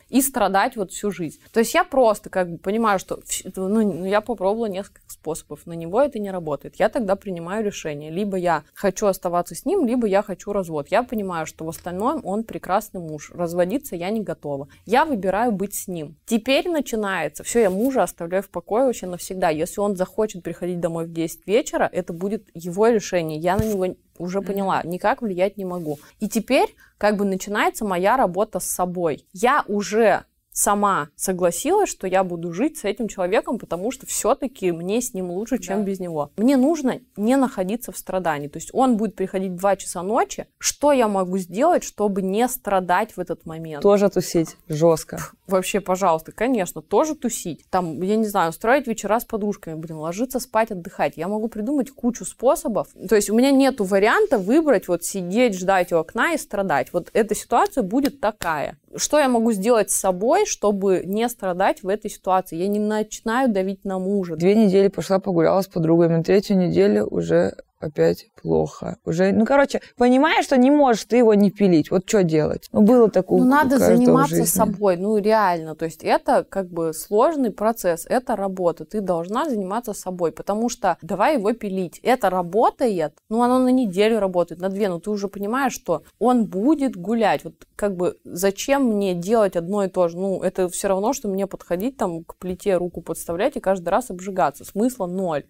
и 0.09 0.21
страдать 0.21 0.75
вот 0.75 0.91
всю 0.91 1.11
жизнь. 1.11 1.39
То 1.51 1.59
есть 1.59 1.73
я 1.73 1.83
просто 1.83 2.29
как 2.29 2.49
бы 2.49 2.57
понимаю, 2.57 2.99
что 2.99 3.19
ну, 3.55 3.67
ну, 3.67 4.05
я 4.05 4.21
попробовала 4.21 4.67
несколько 4.67 5.01
способов, 5.07 5.65
на 5.65 5.73
него 5.73 6.01
это 6.01 6.19
не 6.19 6.31
работает. 6.31 6.75
Я 6.77 6.89
тогда 6.89 7.15
принимаю 7.15 7.65
решение. 7.65 8.11
Либо 8.11 8.37
я 8.37 8.63
хочу 8.73 9.07
оставаться 9.07 9.55
с 9.55 9.65
ним, 9.65 9.85
либо 9.85 10.07
я 10.07 10.21
хочу 10.21 10.53
развод. 10.53 10.87
Я 10.89 11.03
понимаю, 11.03 11.45
что 11.45 11.65
в 11.65 11.69
остальном 11.69 12.21
он 12.23 12.43
прекрасный 12.43 13.01
муж. 13.01 13.31
Разводиться 13.33 13.95
я 13.95 14.09
не 14.09 14.21
готова. 14.21 14.67
Я 14.85 15.05
выбираю 15.05 15.51
быть 15.51 15.75
с 15.75 15.87
ним. 15.87 16.17
Теперь 16.25 16.69
начинается. 16.69 17.43
Все, 17.43 17.61
я 17.61 17.69
мужа 17.69 18.03
оставляю 18.03 18.43
в 18.43 18.49
покое 18.49 18.85
вообще 18.85 19.07
навсегда. 19.07 19.49
Если 19.49 19.79
он 19.79 19.95
захочет 19.95 20.43
приходить 20.43 20.79
домой 20.79 21.05
в 21.05 21.13
10 21.13 21.45
вечера, 21.47 21.89
это 21.91 22.13
будет 22.13 22.47
его 22.53 22.87
решение. 22.87 23.39
Я 23.39 23.57
на 23.57 23.63
него 23.63 23.95
уже 24.17 24.41
поняла, 24.41 24.81
никак 24.83 25.21
влиять 25.21 25.57
не 25.57 25.65
могу. 25.65 25.99
И 26.19 26.27
теперь 26.27 26.75
как 26.97 27.17
бы 27.17 27.25
начинается 27.25 27.85
моя 27.85 28.17
работа 28.17 28.59
с 28.59 28.65
собой. 28.65 29.25
Я 29.33 29.63
уже 29.67 30.25
сама 30.57 31.09
согласилась, 31.15 31.89
что 31.89 32.07
я 32.07 32.23
буду 32.23 32.51
жить 32.51 32.77
с 32.77 32.83
этим 32.83 33.07
человеком, 33.07 33.59
потому 33.59 33.91
что 33.91 34.07
все-таки 34.07 34.71
мне 34.71 35.01
с 35.01 35.13
ним 35.13 35.29
лучше, 35.29 35.59
чем 35.59 35.79
Да. 35.79 35.83
без 35.83 35.99
него. 35.99 36.31
Мне 36.35 36.57
нужно 36.57 36.99
не 37.15 37.35
находиться 37.35 37.91
в 37.91 37.97
страдании. 37.97 38.47
То 38.47 38.57
есть 38.57 38.71
он 38.73 38.97
будет 38.97 39.15
приходить 39.15 39.51
в 39.51 39.55
2 39.57 39.75
часа 39.75 40.01
ночи. 40.01 40.47
Что 40.57 40.91
я 40.91 41.07
могу 41.07 41.37
сделать, 41.37 41.83
чтобы 41.83 42.23
не 42.23 42.47
страдать 42.47 43.15
в 43.15 43.19
этот 43.19 43.45
момент? 43.45 43.83
Тоже 43.83 44.09
тусить 44.09 44.57
жестко. 44.67 45.19
Вообще, 45.45 45.79
пожалуйста, 45.79 46.31
конечно, 46.31 46.81
тоже 46.81 47.13
тусить. 47.13 47.63
Там, 47.69 48.01
я 48.01 48.15
не 48.15 48.25
знаю, 48.25 48.49
устроить 48.49 48.87
вечера 48.87 49.19
с 49.19 49.25
подружками, 49.25 49.75
блин, 49.75 49.97
ложиться 49.97 50.39
спать, 50.39 50.71
отдыхать. 50.71 51.13
Я 51.17 51.27
могу 51.27 51.49
придумать 51.49 51.91
кучу 51.91 52.25
способов. 52.25 52.87
То 53.07 53.15
есть 53.15 53.29
у 53.29 53.35
меня 53.35 53.51
нету 53.51 53.83
варианта 53.83 54.39
выбрать, 54.39 54.87
вот 54.87 55.03
сидеть, 55.03 55.55
ждать 55.57 55.93
у 55.93 55.97
окна 55.97 56.33
и 56.33 56.37
страдать. 56.37 56.91
Вот 56.93 57.11
эта 57.13 57.35
ситуация 57.35 57.83
будет 57.83 58.19
такая. 58.19 58.79
Что 58.95 59.19
я 59.19 59.29
могу 59.29 59.51
сделать 59.51 59.91
с 59.91 59.95
собой, 59.95 60.46
чтобы 60.47 61.03
не 61.05 61.27
страдать 61.29 61.83
в 61.83 61.87
этой 61.87 62.09
ситуации? 62.09 62.57
Я 62.57 62.67
не 62.67 62.79
начинаю 62.79 63.51
давить 63.51 63.85
на 63.85 63.99
мужа. 63.99 64.35
Две 64.35 64.55
недели 64.55 64.87
пошла 64.87 65.19
погуляла 65.19 65.61
с 65.61 65.67
подругами, 65.67 66.23
третью 66.23 66.57
неделю 66.57 67.05
уже 67.05 67.55
опять 67.79 68.29
плохо. 68.41 68.97
Уже, 69.05 69.31
ну, 69.31 69.45
короче, 69.45 69.81
понимаешь, 69.97 70.45
что 70.45 70.57
не 70.57 70.71
можешь 70.71 71.05
ты 71.05 71.17
его 71.17 71.33
не 71.33 71.51
пилить. 71.51 71.91
Вот 71.91 72.07
что 72.07 72.23
делать? 72.23 72.69
Ну, 72.71 72.81
было 72.81 73.09
такое. 73.09 73.39
Ну, 73.39 73.45
надо 73.45 73.79
заниматься 73.79 74.35
жизни. 74.35 74.45
собой, 74.45 74.97
ну, 74.97 75.17
реально. 75.17 75.75
То 75.75 75.85
есть 75.85 76.03
это 76.03 76.43
как 76.43 76.69
бы 76.69 76.93
сложный 76.93 77.51
процесс, 77.51 78.05
это 78.07 78.35
работа. 78.35 78.85
Ты 78.85 79.01
должна 79.01 79.49
заниматься 79.49 79.93
собой, 79.93 80.31
потому 80.31 80.69
что 80.69 80.97
давай 81.01 81.35
его 81.35 81.53
пилить. 81.53 81.99
Это 82.03 82.29
работает, 82.29 83.13
ну, 83.29 83.41
оно 83.41 83.59
на 83.59 83.69
неделю 83.69 84.19
работает, 84.19 84.61
на 84.61 84.69
две, 84.69 84.89
но 84.89 84.99
ты 84.99 85.09
уже 85.09 85.27
понимаешь, 85.27 85.73
что 85.73 86.03
он 86.19 86.45
будет 86.45 86.95
гулять. 86.95 87.43
Вот 87.43 87.53
как 87.75 87.95
бы 87.95 88.17
зачем 88.23 88.85
мне 88.85 89.13
делать 89.13 89.55
одно 89.55 89.83
и 89.83 89.87
то 89.87 90.07
же? 90.07 90.17
Ну, 90.17 90.41
это 90.41 90.69
все 90.69 90.87
равно, 90.87 91.13
что 91.13 91.27
мне 91.27 91.47
подходить 91.47 91.97
там 91.97 92.23
к 92.23 92.35
плите, 92.35 92.75
руку 92.75 93.01
подставлять 93.01 93.55
и 93.55 93.59
каждый 93.59 93.89
раз 93.89 94.09
обжигаться. 94.09 94.65
Смысла 94.65 95.05
ноль 95.05 95.45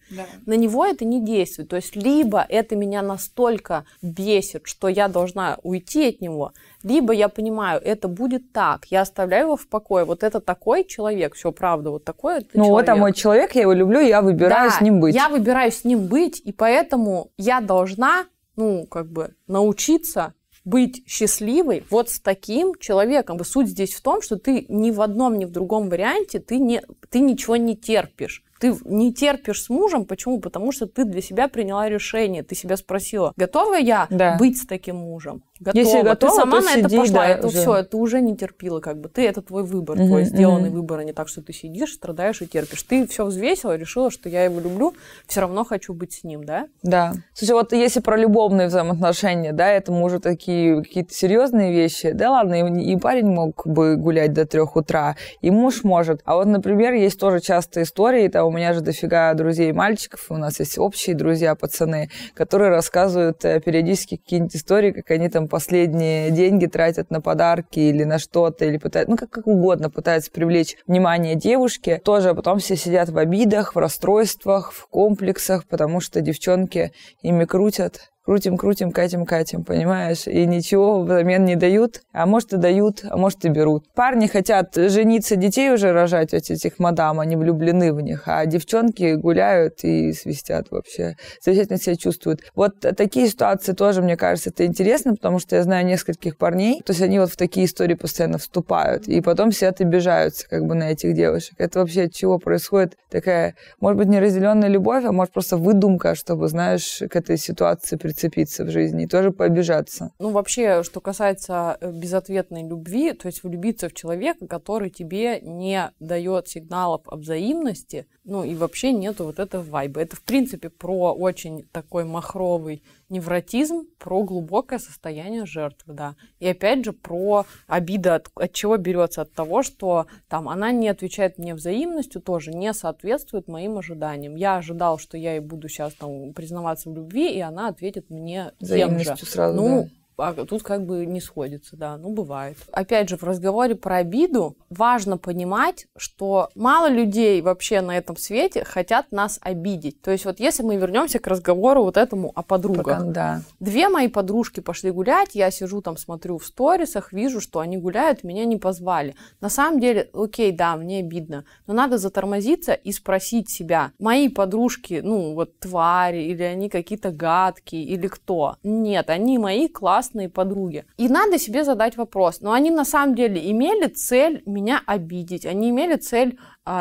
на 0.45 0.53
него 0.53 0.85
это 0.85 1.05
не 1.05 1.23
действует. 1.23 1.69
То 1.69 1.75
есть 1.75 1.95
либо 2.17 2.45
это 2.47 2.75
меня 2.75 3.01
настолько 3.01 3.85
бесит, 4.01 4.63
что 4.65 4.87
я 4.87 5.07
должна 5.07 5.57
уйти 5.63 6.09
от 6.09 6.21
него, 6.21 6.53
либо 6.83 7.13
я 7.13 7.29
понимаю, 7.29 7.81
это 7.83 8.07
будет 8.07 8.51
так, 8.51 8.85
я 8.89 9.01
оставляю 9.01 9.45
его 9.45 9.55
в 9.55 9.67
покое. 9.67 10.05
Вот 10.05 10.23
это 10.23 10.39
такой 10.39 10.83
человек, 10.83 11.35
все 11.35 11.51
правда, 11.51 11.91
вот 11.91 12.03
такой 12.03 12.39
это 12.39 12.49
Ну, 12.53 12.65
вот 12.65 12.85
человек. 12.85 12.89
а 12.89 12.95
мой 12.95 13.13
человек, 13.13 13.55
я 13.55 13.61
его 13.61 13.73
люблю, 13.73 13.99
я 13.99 14.21
выбираю 14.21 14.69
Да, 14.69 14.77
с 14.77 14.81
ним 14.81 14.99
быть. 14.99 15.15
Я 15.15 15.29
выбираю 15.29 15.71
с 15.71 15.83
ним 15.83 16.07
быть, 16.07 16.41
и 16.43 16.51
поэтому 16.51 17.29
я 17.37 17.61
должна, 17.61 18.25
ну, 18.55 18.85
как 18.85 19.07
бы, 19.07 19.35
научиться 19.47 20.33
быть 20.65 21.03
счастливой 21.07 21.85
вот 21.89 22.09
с 22.09 22.19
таким 22.19 22.75
человеком. 22.75 23.43
Суть 23.43 23.67
здесь 23.67 23.93
в 23.93 24.01
том, 24.01 24.21
что 24.21 24.35
ты 24.35 24.65
ни 24.67 24.91
в 24.91 25.01
одном, 25.01 25.37
ни 25.37 25.45
в 25.45 25.51
другом 25.51 25.89
варианте 25.89 26.39
ты, 26.39 26.57
не, 26.57 26.81
ты 27.09 27.19
ничего 27.19 27.55
не 27.55 27.77
терпишь. 27.77 28.43
Ты 28.59 28.75
не 28.85 29.13
терпишь 29.13 29.63
с 29.63 29.69
мужем. 29.69 30.05
Почему? 30.05 30.39
Потому 30.39 30.71
что 30.71 30.87
ты 30.87 31.05
для 31.05 31.21
себя 31.21 31.47
приняла 31.47 31.89
решение. 31.89 32.43
Ты 32.43 32.55
себя 32.55 32.77
спросила, 32.77 33.33
готова 33.35 33.75
я 33.75 34.07
Да. 34.09 34.37
быть 34.37 34.57
с 34.61 34.65
таким 34.65 34.97
мужем? 34.97 35.43
Готова. 35.59 35.83
Если 35.83 36.01
готова, 36.01 36.15
ты 36.15 36.35
сама 36.35 36.59
то 36.59 36.65
на 36.65 36.69
это 36.75 36.89
сиди, 36.89 36.97
пошла. 36.97 37.13
да, 37.13 37.27
это 37.27 37.47
уже. 37.47 37.57
все, 37.61 37.83
ты 37.83 37.97
уже 37.97 38.21
не 38.21 38.35
терпила, 38.35 38.79
как 38.79 38.99
бы. 38.99 39.09
Ты 39.09 39.27
это 39.27 39.41
твой 39.41 39.63
выбор, 39.63 39.97
Мгм, 39.97 40.07
твой 40.07 40.23
сделанный 40.25 40.69
выбор, 40.69 40.99
а 40.99 41.03
не 41.03 41.13
так, 41.13 41.27
что 41.27 41.41
ты 41.41 41.53
сидишь, 41.53 41.93
страдаешь 41.93 42.41
и 42.41 42.47
терпишь. 42.47 42.83
Ты 42.83 43.07
все 43.07 43.25
взвесила, 43.25 43.75
решила, 43.75 44.11
что 44.11 44.29
я 44.29 44.43
его 44.43 44.59
люблю, 44.59 44.93
все 45.25 45.41
равно 45.41 45.63
хочу 45.63 45.93
быть 45.93 46.13
с 46.13 46.23
ним, 46.23 46.43
да? 46.43 46.67
Да. 46.83 47.13
Слушай, 47.33 47.53
вот 47.53 47.73
если 47.73 47.99
про 47.99 48.17
любовные 48.17 48.67
взаимоотношения, 48.67 49.53
да, 49.53 49.69
это 49.69 49.91
уже 49.91 50.19
такие 50.19 50.83
какие-то 50.83 51.13
серьезные 51.13 51.73
вещи. 51.73 52.11
Да 52.11 52.31
ладно, 52.31 52.77
и, 52.79 52.93
и 52.93 52.97
парень 52.97 53.27
мог 53.27 53.65
бы 53.65 53.95
гулять 53.95 54.33
до 54.33 54.45
трех 54.45 54.75
утра, 54.75 55.15
и 55.41 55.51
муж 55.51 55.83
может. 55.83 56.21
А 56.25 56.35
вот, 56.35 56.47
например, 56.47 56.93
есть 56.93 57.19
тоже 57.19 57.39
часто 57.39 57.81
истории, 57.81 58.27
там 58.27 58.47
у 58.47 58.51
меня 58.51 58.73
же 58.73 58.81
дофига 58.81 59.33
друзей 59.33 59.71
мальчиков, 59.71 60.25
у 60.29 60.37
нас 60.37 60.59
есть 60.59 60.77
общие 60.77 61.15
друзья, 61.15 61.55
пацаны, 61.55 62.09
которые 62.33 62.69
рассказывают 62.69 63.43
э, 63.43 63.59
периодически 63.59 64.17
какие-нибудь 64.17 64.55
истории, 64.55 64.91
как 64.91 65.09
они 65.11 65.29
там 65.29 65.46
последние 65.47 66.31
деньги 66.31 66.65
тратят 66.67 67.09
на 67.09 67.21
подарки 67.21 67.79
или 67.79 68.03
на 68.03 68.19
что-то, 68.19 68.65
или 68.65 68.77
пытаются, 68.77 69.11
ну, 69.11 69.17
как, 69.17 69.29
как 69.29 69.47
угодно 69.47 69.89
пытаются 69.89 70.31
привлечь 70.31 70.75
внимание 70.87 71.35
девушки. 71.35 72.01
Тоже 72.03 72.33
потом 72.33 72.59
все 72.59 72.75
сидят 72.75 73.09
в 73.09 73.17
обидах, 73.17 73.75
в 73.75 73.79
расстройствах, 73.79 74.71
в 74.71 74.87
комплексах, 74.87 75.67
потому 75.67 75.99
что 75.99 76.21
девчонки 76.21 76.91
ими 77.21 77.45
крутят. 77.45 78.11
Крутим, 78.27 78.57
крутим, 78.57 78.91
катим, 78.91 79.25
катим, 79.25 79.63
понимаешь? 79.63 80.27
И 80.27 80.45
ничего 80.45 81.01
взамен 81.01 81.45
не 81.45 81.55
дают. 81.55 82.01
А 82.11 82.25
может 82.25 82.51
и 82.51 82.57
дают, 82.57 83.05
а 83.09 83.15
может 83.15 83.45
и 83.45 83.47
берут. 83.47 83.85
Парни 83.95 84.27
хотят 84.27 84.75
жениться, 84.75 85.37
детей 85.37 85.71
уже 85.71 85.93
рожать 85.93 86.33
от 86.33 86.49
этих 86.49 86.77
мадам, 86.77 87.21
они 87.21 87.37
влюблены 87.37 87.93
в 87.93 88.01
них. 88.01 88.23
А 88.25 88.45
девчонки 88.45 89.13
гуляют 89.13 89.81
и 89.85 90.11
свистят 90.11 90.71
вообще. 90.71 91.15
Замечательно 91.41 91.79
себя 91.79 91.95
чувствуют. 91.95 92.41
Вот 92.53 92.81
такие 92.81 93.29
ситуации 93.29 93.71
тоже, 93.71 94.01
мне 94.01 94.17
кажется, 94.17 94.49
это 94.49 94.65
интересно, 94.65 95.15
потому 95.15 95.39
что 95.39 95.55
я 95.55 95.63
знаю 95.63 95.85
нескольких 95.85 96.37
парней, 96.37 96.81
то 96.85 96.91
есть 96.91 97.01
они 97.01 97.19
вот 97.19 97.31
в 97.31 97.37
такие 97.37 97.65
истории 97.65 97.93
постоянно 97.93 98.39
вступают. 98.39 99.07
И 99.07 99.21
потом 99.21 99.51
все 99.51 99.69
обижаются 99.69 100.49
как 100.49 100.65
бы 100.65 100.75
на 100.75 100.91
этих 100.91 101.13
девушек. 101.13 101.53
Это 101.59 101.79
вообще 101.79 102.03
от 102.03 102.13
чего 102.13 102.39
происходит 102.39 102.97
такая, 103.09 103.55
может 103.79 103.97
быть, 103.97 104.09
неразделенная 104.09 104.67
любовь, 104.67 105.05
а 105.05 105.13
может 105.13 105.31
просто 105.31 105.55
выдумка, 105.55 106.13
чтобы, 106.13 106.49
знаешь, 106.49 107.01
к 107.09 107.15
этой 107.15 107.37
ситуации 107.37 107.95
прийти 107.95 108.16
прицепиться 108.17 108.65
в 108.65 108.71
жизни, 108.71 109.03
и 109.03 109.07
тоже 109.07 109.31
пообижаться. 109.31 110.11
Ну, 110.19 110.31
вообще, 110.31 110.83
что 110.83 110.99
касается 110.99 111.77
э, 111.79 111.91
безответной 111.91 112.67
любви, 112.67 113.13
то 113.13 113.27
есть 113.27 113.43
влюбиться 113.43 113.89
в 113.89 113.93
человека, 113.93 114.47
который 114.47 114.89
тебе 114.89 115.39
не 115.41 115.91
дает 115.99 116.47
сигналов 116.47 117.01
о 117.05 117.15
взаимности, 117.15 118.07
ну 118.23 118.43
и 118.43 118.55
вообще 118.55 118.91
нету 118.91 119.25
вот 119.25 119.39
этого 119.39 119.63
вайба. 119.63 120.01
Это, 120.01 120.15
в 120.15 120.23
принципе, 120.23 120.69
про 120.69 121.13
очень 121.13 121.67
такой 121.71 122.05
махровый 122.05 122.81
невротизм, 123.09 123.85
про 123.99 124.23
глубокое 124.23 124.79
состояние 124.79 125.45
жертвы, 125.45 125.93
да. 125.93 126.15
И 126.39 126.47
опять 126.47 126.85
же 126.85 126.93
про 126.93 127.45
обида, 127.67 128.15
от, 128.15 128.29
от 128.35 128.53
чего 128.53 128.77
берется? 128.77 129.21
От 129.21 129.33
того, 129.33 129.63
что 129.63 130.07
там 130.27 130.49
она 130.49 130.71
не 130.71 130.89
отвечает 130.89 131.37
мне 131.37 131.55
взаимностью, 131.55 132.21
тоже 132.21 132.51
не 132.51 132.73
соответствует 132.73 133.47
моим 133.47 133.77
ожиданиям. 133.77 134.35
Я 134.35 134.57
ожидал, 134.57 134.97
что 134.97 135.17
я 135.17 135.33
ей 135.33 135.39
буду 135.39 135.69
сейчас 135.69 135.93
там 135.93 136.33
признаваться 136.33 136.89
в 136.89 136.95
любви, 136.95 137.31
и 137.31 137.39
она 137.39 137.69
ответит 137.69 138.09
мне 138.09 138.51
тем 138.59 138.99
же. 138.99 139.15
Сразу, 139.17 139.55
ну, 139.55 139.83
да 139.83 139.89
а 140.17 140.33
тут 140.33 140.63
как 140.63 140.85
бы 140.85 141.05
не 141.05 141.21
сходится, 141.21 141.75
да, 141.75 141.97
ну 141.97 142.11
бывает. 142.11 142.57
Опять 142.71 143.09
же, 143.09 143.17
в 143.17 143.23
разговоре 143.23 143.75
про 143.75 143.97
обиду 143.97 144.57
важно 144.69 145.17
понимать, 145.17 145.87
что 145.95 146.49
мало 146.55 146.89
людей 146.89 147.41
вообще 147.41 147.81
на 147.81 147.97
этом 147.97 148.17
свете 148.17 148.63
хотят 148.63 149.11
нас 149.11 149.39
обидеть. 149.41 150.01
То 150.01 150.11
есть 150.11 150.25
вот 150.25 150.39
если 150.39 150.63
мы 150.63 150.75
вернемся 150.77 151.19
к 151.19 151.27
разговору 151.27 151.83
вот 151.83 151.97
этому 151.97 152.31
о 152.33 152.41
подругах. 152.41 152.85
Пока, 152.85 152.99
да. 153.03 153.41
Две 153.59 153.89
мои 153.89 154.07
подружки 154.07 154.59
пошли 154.59 154.89
гулять, 154.91 155.35
я 155.35 155.51
сижу 155.51 155.81
там, 155.81 155.97
смотрю 155.97 156.39
в 156.39 156.45
сторисах, 156.45 157.13
вижу, 157.13 157.39
что 157.39 157.59
они 157.59 157.77
гуляют, 157.77 158.23
меня 158.23 158.45
не 158.45 158.57
позвали. 158.57 159.15
На 159.39 159.49
самом 159.49 159.79
деле, 159.79 160.09
окей, 160.13 160.51
да, 160.51 160.75
мне 160.75 160.99
обидно, 160.99 161.45
но 161.67 161.73
надо 161.73 161.97
затормозиться 161.97 162.73
и 162.73 162.91
спросить 162.91 163.49
себя, 163.49 163.91
мои 163.99 164.29
подружки, 164.29 165.01
ну 165.03 165.35
вот 165.35 165.59
твари, 165.59 166.23
или 166.23 166.43
они 166.43 166.69
какие-то 166.69 167.11
гадкие, 167.11 167.83
или 167.83 168.07
кто? 168.07 168.57
Нет, 168.63 169.09
они 169.09 169.37
мои 169.37 169.67
классные 169.67 170.06
классные 170.07 170.29
подруги. 170.29 170.85
И 170.97 171.09
надо 171.09 171.37
себе 171.37 171.63
задать 171.63 171.97
вопрос, 171.97 172.41
но 172.41 172.51
они 172.51 172.71
на 172.71 172.85
самом 172.85 173.15
деле 173.15 173.51
имели 173.51 173.87
цель 173.87 174.41
меня 174.45 174.81
обидеть, 174.85 175.45
они 175.45 175.69
имели 175.69 175.97
цель 175.97 176.37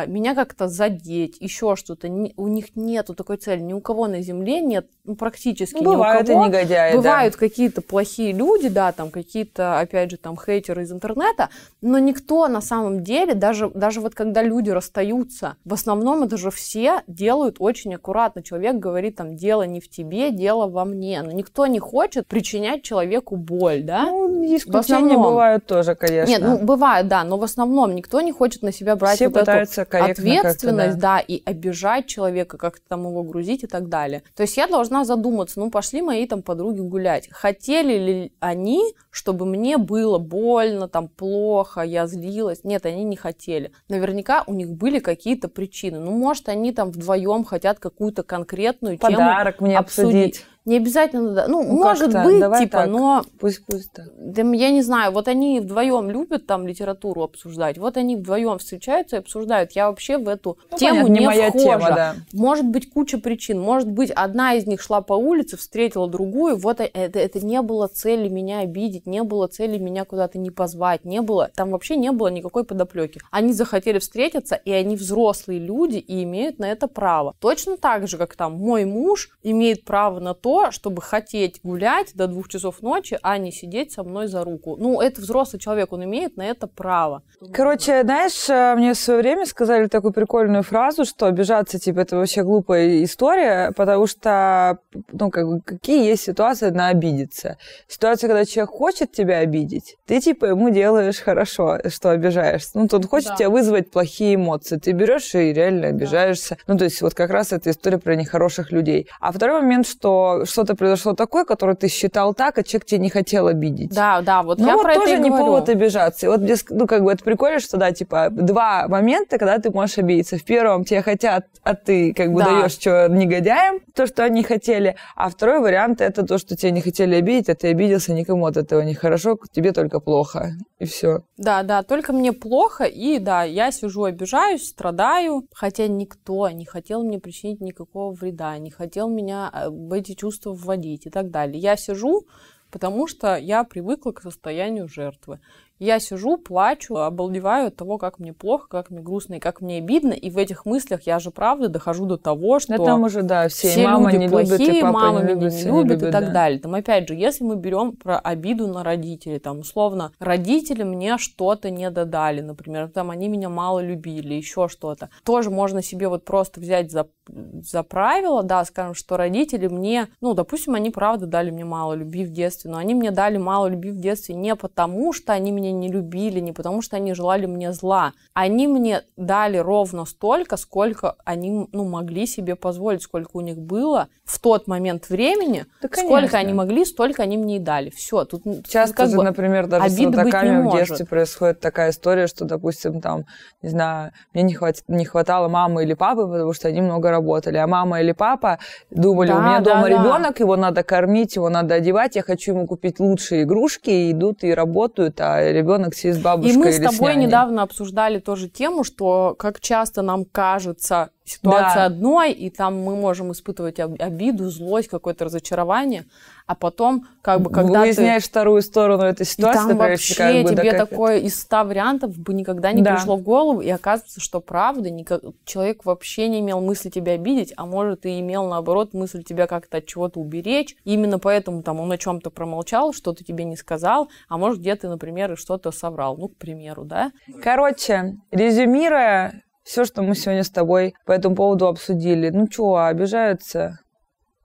меня 0.06 0.34
как-то 0.34 0.68
задеть, 0.68 1.36
еще 1.40 1.76
что-то. 1.76 2.08
У 2.36 2.48
них 2.48 2.74
нету 2.74 3.14
такой 3.14 3.36
цели. 3.36 3.60
Ни 3.60 3.72
у 3.72 3.80
кого 3.80 4.08
на 4.08 4.20
Земле 4.20 4.60
нет, 4.60 4.88
ну, 5.04 5.14
практически 5.14 5.82
бывают 5.82 6.28
ни 6.28 6.32
у 6.32 6.34
кого. 6.34 6.46
И 6.46 6.48
негодяи, 6.48 6.96
бывают 6.96 7.34
да. 7.34 7.38
какие-то 7.38 7.82
плохие 7.82 8.32
люди, 8.32 8.68
да, 8.68 8.92
там 8.92 9.10
какие-то, 9.10 9.78
опять 9.78 10.10
же, 10.10 10.16
там 10.16 10.36
хейтеры 10.36 10.82
из 10.82 10.92
интернета, 10.92 11.50
но 11.80 11.98
никто 11.98 12.48
на 12.48 12.60
самом 12.60 13.04
деле, 13.04 13.34
даже, 13.34 13.70
даже 13.70 14.00
вот 14.00 14.14
когда 14.14 14.42
люди 14.42 14.70
расстаются, 14.70 15.56
в 15.64 15.72
основном 15.72 16.24
это 16.24 16.36
же 16.36 16.50
все 16.50 17.02
делают 17.06 17.56
очень 17.60 17.94
аккуратно. 17.94 18.42
Человек 18.42 18.76
говорит, 18.76 19.16
там, 19.16 19.36
дело 19.36 19.62
не 19.62 19.80
в 19.80 19.88
тебе, 19.88 20.30
дело 20.32 20.66
во 20.66 20.84
мне. 20.84 21.22
Но 21.22 21.30
никто 21.30 21.66
не 21.66 21.78
хочет 21.78 22.26
причинять 22.26 22.82
человеку 22.82 23.36
боль, 23.36 23.82
да? 23.82 24.06
Ну, 24.06 24.56
исключения 24.56 25.16
бывают 25.16 25.66
тоже, 25.66 25.94
конечно. 25.94 26.30
Нет, 26.30 26.42
ну, 26.42 26.58
бывает, 26.58 27.08
да, 27.08 27.24
но 27.24 27.38
в 27.38 27.44
основном 27.44 27.94
никто 27.94 28.20
не 28.20 28.32
хочет 28.32 28.62
на 28.62 28.72
себя 28.72 28.96
брать 28.96 29.16
все 29.16 29.28
вот 29.28 29.75
эту 29.82 30.04
ответственность, 30.04 30.98
да. 30.98 31.16
да, 31.16 31.20
и 31.20 31.42
обижать 31.44 32.06
человека, 32.06 32.58
как-то 32.58 32.82
там 32.88 33.06
его 33.06 33.22
грузить 33.22 33.64
и 33.64 33.66
так 33.66 33.88
далее. 33.88 34.22
То 34.34 34.42
есть 34.42 34.56
я 34.56 34.66
должна 34.66 35.04
задуматься, 35.04 35.60
ну, 35.60 35.70
пошли 35.70 36.02
мои 36.02 36.26
там 36.26 36.42
подруги 36.42 36.80
гулять. 36.80 37.28
Хотели 37.30 37.98
ли 37.98 38.32
они, 38.40 38.94
чтобы 39.10 39.46
мне 39.46 39.78
было 39.78 40.18
больно, 40.18 40.88
там, 40.88 41.08
плохо, 41.08 41.82
я 41.82 42.06
злилась? 42.06 42.64
Нет, 42.64 42.86
они 42.86 43.04
не 43.04 43.16
хотели. 43.16 43.72
Наверняка 43.88 44.44
у 44.46 44.54
них 44.54 44.70
были 44.70 44.98
какие-то 44.98 45.48
причины. 45.48 45.98
Ну, 45.98 46.12
может, 46.12 46.48
они 46.48 46.72
там 46.72 46.90
вдвоем 46.90 47.44
хотят 47.44 47.78
какую-то 47.78 48.22
конкретную 48.22 48.98
Подарок 48.98 49.58
тему 49.58 49.68
мне 49.68 49.78
обсудить. 49.78 50.36
обсудить. 50.38 50.46
Не 50.66 50.78
обязательно, 50.78 51.32
да. 51.32 51.46
Ну, 51.46 51.62
ну 51.62 51.76
может 51.76 52.12
быть, 52.12 52.40
Давай 52.40 52.64
типа, 52.64 52.78
так. 52.78 52.90
но... 52.90 53.24
Пусть, 53.38 53.64
пусть 53.64 53.92
так. 53.92 54.06
Да, 54.18 54.42
я 54.42 54.70
не 54.70 54.82
знаю, 54.82 55.12
вот 55.12 55.28
они 55.28 55.60
вдвоем 55.60 56.10
любят 56.10 56.46
там 56.46 56.66
литературу 56.66 57.22
обсуждать, 57.22 57.78
вот 57.78 57.96
они 57.96 58.16
вдвоем 58.16 58.58
встречаются 58.58 59.16
и 59.16 59.18
обсуждают. 59.20 59.72
Я 59.72 59.88
вообще 59.88 60.18
в 60.18 60.26
эту 60.26 60.58
ну, 60.72 60.76
тему 60.76 61.02
понятно, 61.02 61.12
не, 61.12 61.20
не 61.20 61.26
моя 61.26 61.48
вхожа. 61.50 61.64
Тема, 61.64 61.90
да. 61.94 62.14
Может 62.32 62.66
быть, 62.66 62.92
куча 62.92 63.18
причин. 63.18 63.60
Может 63.60 63.88
быть, 63.88 64.10
одна 64.10 64.54
из 64.54 64.66
них 64.66 64.82
шла 64.82 65.02
по 65.02 65.12
улице, 65.12 65.56
встретила 65.56 66.08
другую. 66.08 66.56
Вот 66.56 66.80
это, 66.80 67.18
это 67.18 67.46
не 67.46 67.62
было 67.62 67.86
цели 67.86 68.28
меня 68.28 68.60
обидеть, 68.60 69.06
не 69.06 69.22
было 69.22 69.46
цели 69.46 69.78
меня 69.78 70.04
куда-то 70.04 70.38
не 70.38 70.50
позвать, 70.50 71.04
не 71.04 71.20
было. 71.20 71.48
Там 71.54 71.70
вообще 71.70 71.94
не 71.94 72.10
было 72.10 72.26
никакой 72.26 72.64
подоплеки. 72.64 73.20
Они 73.30 73.52
захотели 73.52 74.00
встретиться, 74.00 74.56
и 74.56 74.72
они 74.72 74.96
взрослые 74.96 75.60
люди 75.60 75.98
и 75.98 76.24
имеют 76.24 76.58
на 76.58 76.72
это 76.72 76.88
право. 76.88 77.36
Точно 77.38 77.76
так 77.76 78.08
же, 78.08 78.18
как 78.18 78.34
там 78.34 78.54
мой 78.54 78.84
муж 78.84 79.30
имеет 79.44 79.84
право 79.84 80.18
на 80.18 80.34
то, 80.34 80.55
чтобы 80.70 81.02
хотеть 81.02 81.60
гулять 81.62 82.12
до 82.14 82.26
двух 82.26 82.48
часов 82.48 82.82
ночи, 82.82 83.18
а 83.22 83.38
не 83.38 83.52
сидеть 83.52 83.92
со 83.92 84.02
мной 84.02 84.26
за 84.26 84.44
руку. 84.44 84.76
Ну, 84.78 85.00
это 85.00 85.20
взрослый 85.20 85.60
человек, 85.60 85.92
он 85.92 86.04
имеет 86.04 86.36
на 86.36 86.42
это 86.42 86.66
право. 86.66 87.22
Короче, 87.52 88.02
знаешь, 88.02 88.48
э, 88.48 88.74
мне 88.76 88.94
в 88.94 88.98
свое 88.98 89.20
время 89.20 89.46
сказали 89.46 89.86
такую 89.86 90.12
прикольную 90.12 90.62
фразу, 90.62 91.04
что 91.04 91.26
обижаться, 91.26 91.78
типа, 91.78 92.00
это 92.00 92.16
вообще 92.16 92.42
глупая 92.42 93.04
история, 93.04 93.72
потому 93.76 94.06
что, 94.06 94.78
ну, 95.12 95.30
как 95.30 95.46
бы, 95.46 95.60
какие 95.60 96.06
есть 96.06 96.24
ситуации 96.24 96.70
на 96.70 96.88
обидеться? 96.88 97.58
Ситуация, 97.88 98.28
когда 98.28 98.44
человек 98.44 98.70
хочет 98.70 99.12
тебя 99.12 99.38
обидеть, 99.38 99.96
ты, 100.06 100.20
типа, 100.20 100.46
ему 100.46 100.70
делаешь 100.70 101.18
хорошо, 101.18 101.78
что 101.88 102.10
обижаешься. 102.10 102.70
Ну, 102.74 102.88
тот 102.88 103.06
хочет 103.06 103.30
да. 103.30 103.36
тебя 103.36 103.50
вызвать 103.50 103.90
плохие 103.90 104.36
эмоции, 104.36 104.76
ты 104.76 104.92
берешь 104.92 105.34
и 105.34 105.52
реально 105.52 105.88
обижаешься. 105.88 106.56
Да. 106.56 106.72
Ну, 106.72 106.78
то 106.78 106.84
есть, 106.84 107.02
вот 107.02 107.14
как 107.14 107.30
раз 107.30 107.52
эта 107.52 107.70
история 107.70 107.98
про 107.98 108.16
нехороших 108.16 108.72
людей. 108.72 109.08
А 109.20 109.32
второй 109.32 109.60
момент, 109.62 109.86
что 109.86 110.44
что-то 110.46 110.74
произошло 110.74 111.14
такое, 111.14 111.44
которое 111.44 111.76
ты 111.76 111.88
считал 111.88 112.34
так, 112.34 112.58
а 112.58 112.62
человек 112.62 112.86
тебя 112.86 113.00
не 113.00 113.10
хотел 113.10 113.46
обидеть. 113.46 113.90
Да, 113.90 114.20
да, 114.22 114.42
вот 114.42 114.58
ну, 114.58 114.66
я 114.66 114.74
вот 114.76 114.82
про 114.82 114.94
тоже 114.94 115.14
это 115.14 115.22
не 115.22 115.28
говорю. 115.28 115.46
повод 115.46 115.68
обижаться. 115.68 116.26
И 116.26 116.28
вот, 116.28 116.40
ну, 116.70 116.86
как 116.86 117.02
бы 117.02 117.12
это 117.12 117.24
прикольно, 117.24 117.60
что, 117.60 117.76
да, 117.76 117.92
типа, 117.92 118.28
два 118.30 118.88
момента, 118.88 119.38
когда 119.38 119.58
ты 119.58 119.70
можешь 119.70 119.98
обидеться. 119.98 120.38
В 120.38 120.44
первом 120.44 120.84
тебя 120.84 121.02
хотят, 121.02 121.46
а 121.62 121.74
ты 121.74 122.12
как 122.14 122.32
бы 122.32 122.40
да. 122.40 122.46
даешь 122.46 122.72
что 122.72 123.08
негодяям, 123.08 123.80
то, 123.94 124.06
что 124.06 124.24
они 124.24 124.42
хотели. 124.42 124.96
А 125.14 125.28
второй 125.28 125.60
вариант 125.60 126.00
это 126.00 126.24
то, 126.24 126.38
что 126.38 126.56
тебя 126.56 126.70
не 126.70 126.80
хотели 126.80 127.14
обидеть, 127.14 127.48
а 127.48 127.54
ты 127.54 127.68
обиделся, 127.68 128.12
никому 128.12 128.46
от 128.46 128.56
этого 128.56 128.80
не 128.82 128.94
хорошо, 128.94 129.38
тебе 129.52 129.72
только 129.72 130.00
плохо. 130.00 130.52
И 130.78 130.84
все. 130.84 131.22
Да, 131.38 131.62
да, 131.62 131.82
только 131.82 132.12
мне 132.12 132.32
плохо, 132.32 132.84
и 132.84 133.18
да, 133.18 133.44
я 133.44 133.70
сижу, 133.70 134.04
обижаюсь, 134.04 134.68
страдаю, 134.68 135.46
хотя 135.54 135.86
никто 135.86 136.50
не 136.50 136.66
хотел 136.66 137.02
мне 137.02 137.18
причинить 137.18 137.60
никакого 137.60 138.12
вреда, 138.12 138.58
не 138.58 138.70
хотел 138.70 139.08
меня 139.08 139.50
эти 139.92 140.14
чувства 140.14 140.35
вводить 140.44 141.06
и 141.06 141.10
так 141.10 141.30
далее. 141.30 141.58
Я 141.58 141.76
сижу, 141.76 142.26
потому 142.70 143.06
что 143.06 143.36
я 143.36 143.64
привыкла 143.64 144.12
к 144.12 144.22
состоянию 144.22 144.88
жертвы. 144.88 145.40
Я 145.78 146.00
сижу, 146.00 146.38
плачу, 146.38 146.96
обалдеваю 146.96 147.68
от 147.68 147.76
того, 147.76 147.98
как 147.98 148.18
мне 148.18 148.32
плохо, 148.32 148.66
как 148.68 148.90
мне 148.90 149.00
грустно 149.00 149.34
и 149.34 149.38
как 149.38 149.60
мне 149.60 149.78
обидно. 149.78 150.12
И 150.12 150.30
в 150.30 150.38
этих 150.38 150.64
мыслях 150.64 151.02
я 151.02 151.18
же 151.18 151.30
правда 151.30 151.68
дохожу 151.68 152.06
до 152.06 152.16
того, 152.16 152.60
что 152.60 152.78
да, 152.78 152.84
там 152.84 153.02
уже, 153.02 153.22
да, 153.22 153.48
все, 153.48 153.68
все 153.68 153.84
мама 153.84 154.10
люди 154.10 154.22
не 154.22 154.28
плохие, 154.28 154.58
любит, 154.58 154.76
и 154.76 154.80
папа 154.80 154.92
мама 154.92 155.18
не 155.18 155.24
меня 155.24 155.34
любит, 155.34 155.42
не 155.42 155.58
все 155.58 155.68
любит, 155.68 155.84
не 155.84 155.94
любят 155.94 156.02
и 156.08 156.12
так 156.12 156.24
да. 156.26 156.32
далее. 156.32 156.60
Там 156.60 156.74
опять 156.74 157.08
же, 157.08 157.14
если 157.14 157.44
мы 157.44 157.56
берем 157.56 157.92
про 157.92 158.18
обиду 158.18 158.66
на 158.68 158.82
родителей, 158.82 159.38
там 159.38 159.58
условно, 159.58 160.12
родители 160.18 160.82
мне 160.82 161.18
что-то 161.18 161.70
не 161.70 161.90
додали, 161.90 162.40
например, 162.40 162.88
там 162.88 163.10
они 163.10 163.28
меня 163.28 163.50
мало 163.50 163.80
любили, 163.80 164.34
еще 164.34 164.68
что-то. 164.68 165.10
Тоже 165.24 165.50
можно 165.50 165.82
себе 165.82 166.08
вот 166.08 166.24
просто 166.24 166.58
взять 166.58 166.90
за, 166.90 167.06
за 167.28 167.82
правило, 167.82 168.42
да, 168.42 168.64
скажем, 168.64 168.94
что 168.94 169.18
родители 169.18 169.66
мне, 169.66 170.08
ну, 170.22 170.32
допустим, 170.32 170.74
они 170.74 170.90
правда 170.90 171.26
дали 171.26 171.50
мне 171.50 171.66
мало 171.66 171.92
любви 171.92 172.24
в 172.24 172.32
детстве, 172.32 172.70
но 172.70 172.78
они 172.78 172.94
мне 172.94 173.10
дали 173.10 173.36
мало 173.36 173.66
любви 173.66 173.90
в 173.90 174.00
детстве 174.00 174.34
не 174.34 174.56
потому, 174.56 175.12
что 175.12 175.34
они 175.34 175.50
меня 175.50 175.65
не 175.72 175.88
любили, 175.88 176.40
не 176.40 176.52
потому 176.52 176.82
что 176.82 176.96
они 176.96 177.14
желали 177.14 177.46
мне 177.46 177.72
зла. 177.72 178.12
Они 178.34 178.66
мне 178.66 179.02
дали 179.16 179.58
ровно 179.58 180.04
столько, 180.04 180.56
сколько 180.56 181.16
они 181.24 181.68
ну, 181.72 181.84
могли 181.88 182.26
себе 182.26 182.56
позволить, 182.56 183.02
сколько 183.02 183.30
у 183.34 183.40
них 183.40 183.58
было 183.58 184.08
в 184.24 184.38
тот 184.40 184.66
момент 184.66 185.08
времени, 185.08 185.66
да, 185.82 185.88
сколько 185.92 186.36
они 186.36 186.52
могли, 186.52 186.84
столько 186.84 187.22
они 187.22 187.36
мне 187.36 187.56
и 187.56 187.58
дали. 187.58 187.90
Все. 187.90 188.24
Тут 188.24 188.42
часто 188.68 188.96
как 188.96 189.10
же, 189.10 189.16
бы, 189.16 189.24
например, 189.24 189.66
даже 189.66 189.88
с 189.88 189.98
родаками 189.98 190.68
в 190.68 190.72
детстве 190.72 191.06
происходит 191.06 191.60
такая 191.60 191.90
история, 191.90 192.26
что, 192.26 192.44
допустим, 192.44 193.00
там, 193.00 193.24
не 193.62 193.68
знаю, 193.68 194.12
мне 194.32 194.42
не, 194.42 194.54
хват... 194.54 194.76
не 194.88 195.04
хватало 195.04 195.48
мамы 195.48 195.84
или 195.84 195.94
папы, 195.94 196.26
потому 196.26 196.52
что 196.52 196.68
они 196.68 196.80
много 196.80 197.10
работали, 197.10 197.56
а 197.56 197.66
мама 197.66 198.00
или 198.00 198.12
папа 198.12 198.58
думали, 198.90 199.28
да, 199.28 199.36
у 199.36 199.40
меня 199.40 199.60
дома 199.60 199.82
да, 199.82 199.88
ребенок, 199.88 200.36
да. 200.36 200.44
его 200.44 200.56
надо 200.56 200.82
кормить, 200.82 201.36
его 201.36 201.48
надо 201.48 201.74
одевать, 201.74 202.16
я 202.16 202.22
хочу 202.22 202.52
ему 202.52 202.66
купить 202.66 203.00
лучшие 203.00 203.42
игрушки, 203.42 203.90
и 203.90 204.12
идут 204.12 204.44
и 204.44 204.52
работают, 204.52 205.20
а 205.20 205.40
ребенок 205.56 205.94
сидит 205.94 206.16
с 206.16 206.18
бабушкой 206.18 206.54
и 206.54 206.56
мы 206.56 206.72
с 206.72 206.78
тобой 206.80 207.16
недавно 207.16 207.62
обсуждали 207.62 208.18
тоже 208.18 208.48
тему, 208.48 208.84
что 208.84 209.34
как 209.38 209.60
часто 209.60 210.02
нам 210.02 210.24
кажется, 210.24 211.10
ситуации 211.24 211.76
да. 211.76 211.86
одной, 211.86 212.32
и 212.32 212.50
там 212.50 212.80
мы 212.80 212.96
можем 212.96 213.32
испытывать 213.32 213.80
обиду, 213.80 214.48
злость, 214.50 214.88
какое-то 214.88 215.24
разочарование, 215.24 216.06
а 216.46 216.54
потом, 216.54 217.06
как 217.22 217.40
бы, 217.40 217.50
когда 217.50 217.80
Выясняешь 217.80 218.22
ты... 218.22 218.28
вторую 218.28 218.62
сторону 218.62 219.02
этой 219.02 219.26
ситуации, 219.26 219.58
и 219.58 219.60
там 219.60 219.68
например, 219.68 219.90
вообще 219.90 220.14
как 220.14 220.42
бы, 220.44 220.50
тебе 220.50 220.72
да, 220.72 220.78
такое 220.86 221.18
из 221.18 221.40
ста 221.40 221.64
вариантов 221.64 222.16
бы 222.16 222.34
никогда 222.34 222.72
не 222.72 222.82
да. 222.82 222.94
пришло 222.94 223.16
в 223.16 223.22
голову, 223.22 223.60
и 223.60 223.68
оказывается, 223.68 224.20
что 224.20 224.40
правда, 224.40 224.88
никак... 224.90 225.22
человек 225.44 225.84
вообще 225.84 226.28
не 226.28 226.40
имел 226.40 226.60
мысли 226.60 226.88
тебя 226.88 227.12
обидеть, 227.12 227.52
а 227.56 227.66
может 227.66 228.06
и 228.06 228.20
имел, 228.20 228.46
наоборот, 228.46 228.94
мысль 228.94 229.24
тебя 229.24 229.48
как-то 229.48 229.78
от 229.78 229.86
чего-то 229.86 230.20
уберечь, 230.20 230.76
именно 230.84 231.18
поэтому 231.18 231.62
там 231.62 231.80
он 231.80 231.90
о 231.90 231.98
чем-то 231.98 232.30
промолчал, 232.30 232.92
что-то 232.92 233.24
тебе 233.24 233.44
не 233.44 233.56
сказал, 233.56 234.08
а 234.28 234.38
может 234.38 234.60
где-то, 234.60 234.88
например, 234.88 235.32
и 235.32 235.36
что-то 235.36 235.72
соврал, 235.72 236.16
ну, 236.16 236.28
к 236.28 236.36
примеру, 236.36 236.84
да? 236.84 237.10
Короче, 237.42 238.14
резюмируя 238.30 239.42
все, 239.64 239.84
что 239.84 240.02
мы 240.02 240.14
сегодня 240.14 240.44
с 240.44 240.50
тобой 240.50 240.94
по 241.06 241.12
этому 241.12 241.34
поводу 241.34 241.66
обсудили. 241.66 242.30
Ну 242.30 242.46
что, 242.48 242.76
обижаются? 242.76 243.80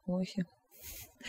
Лохи. 0.08 0.46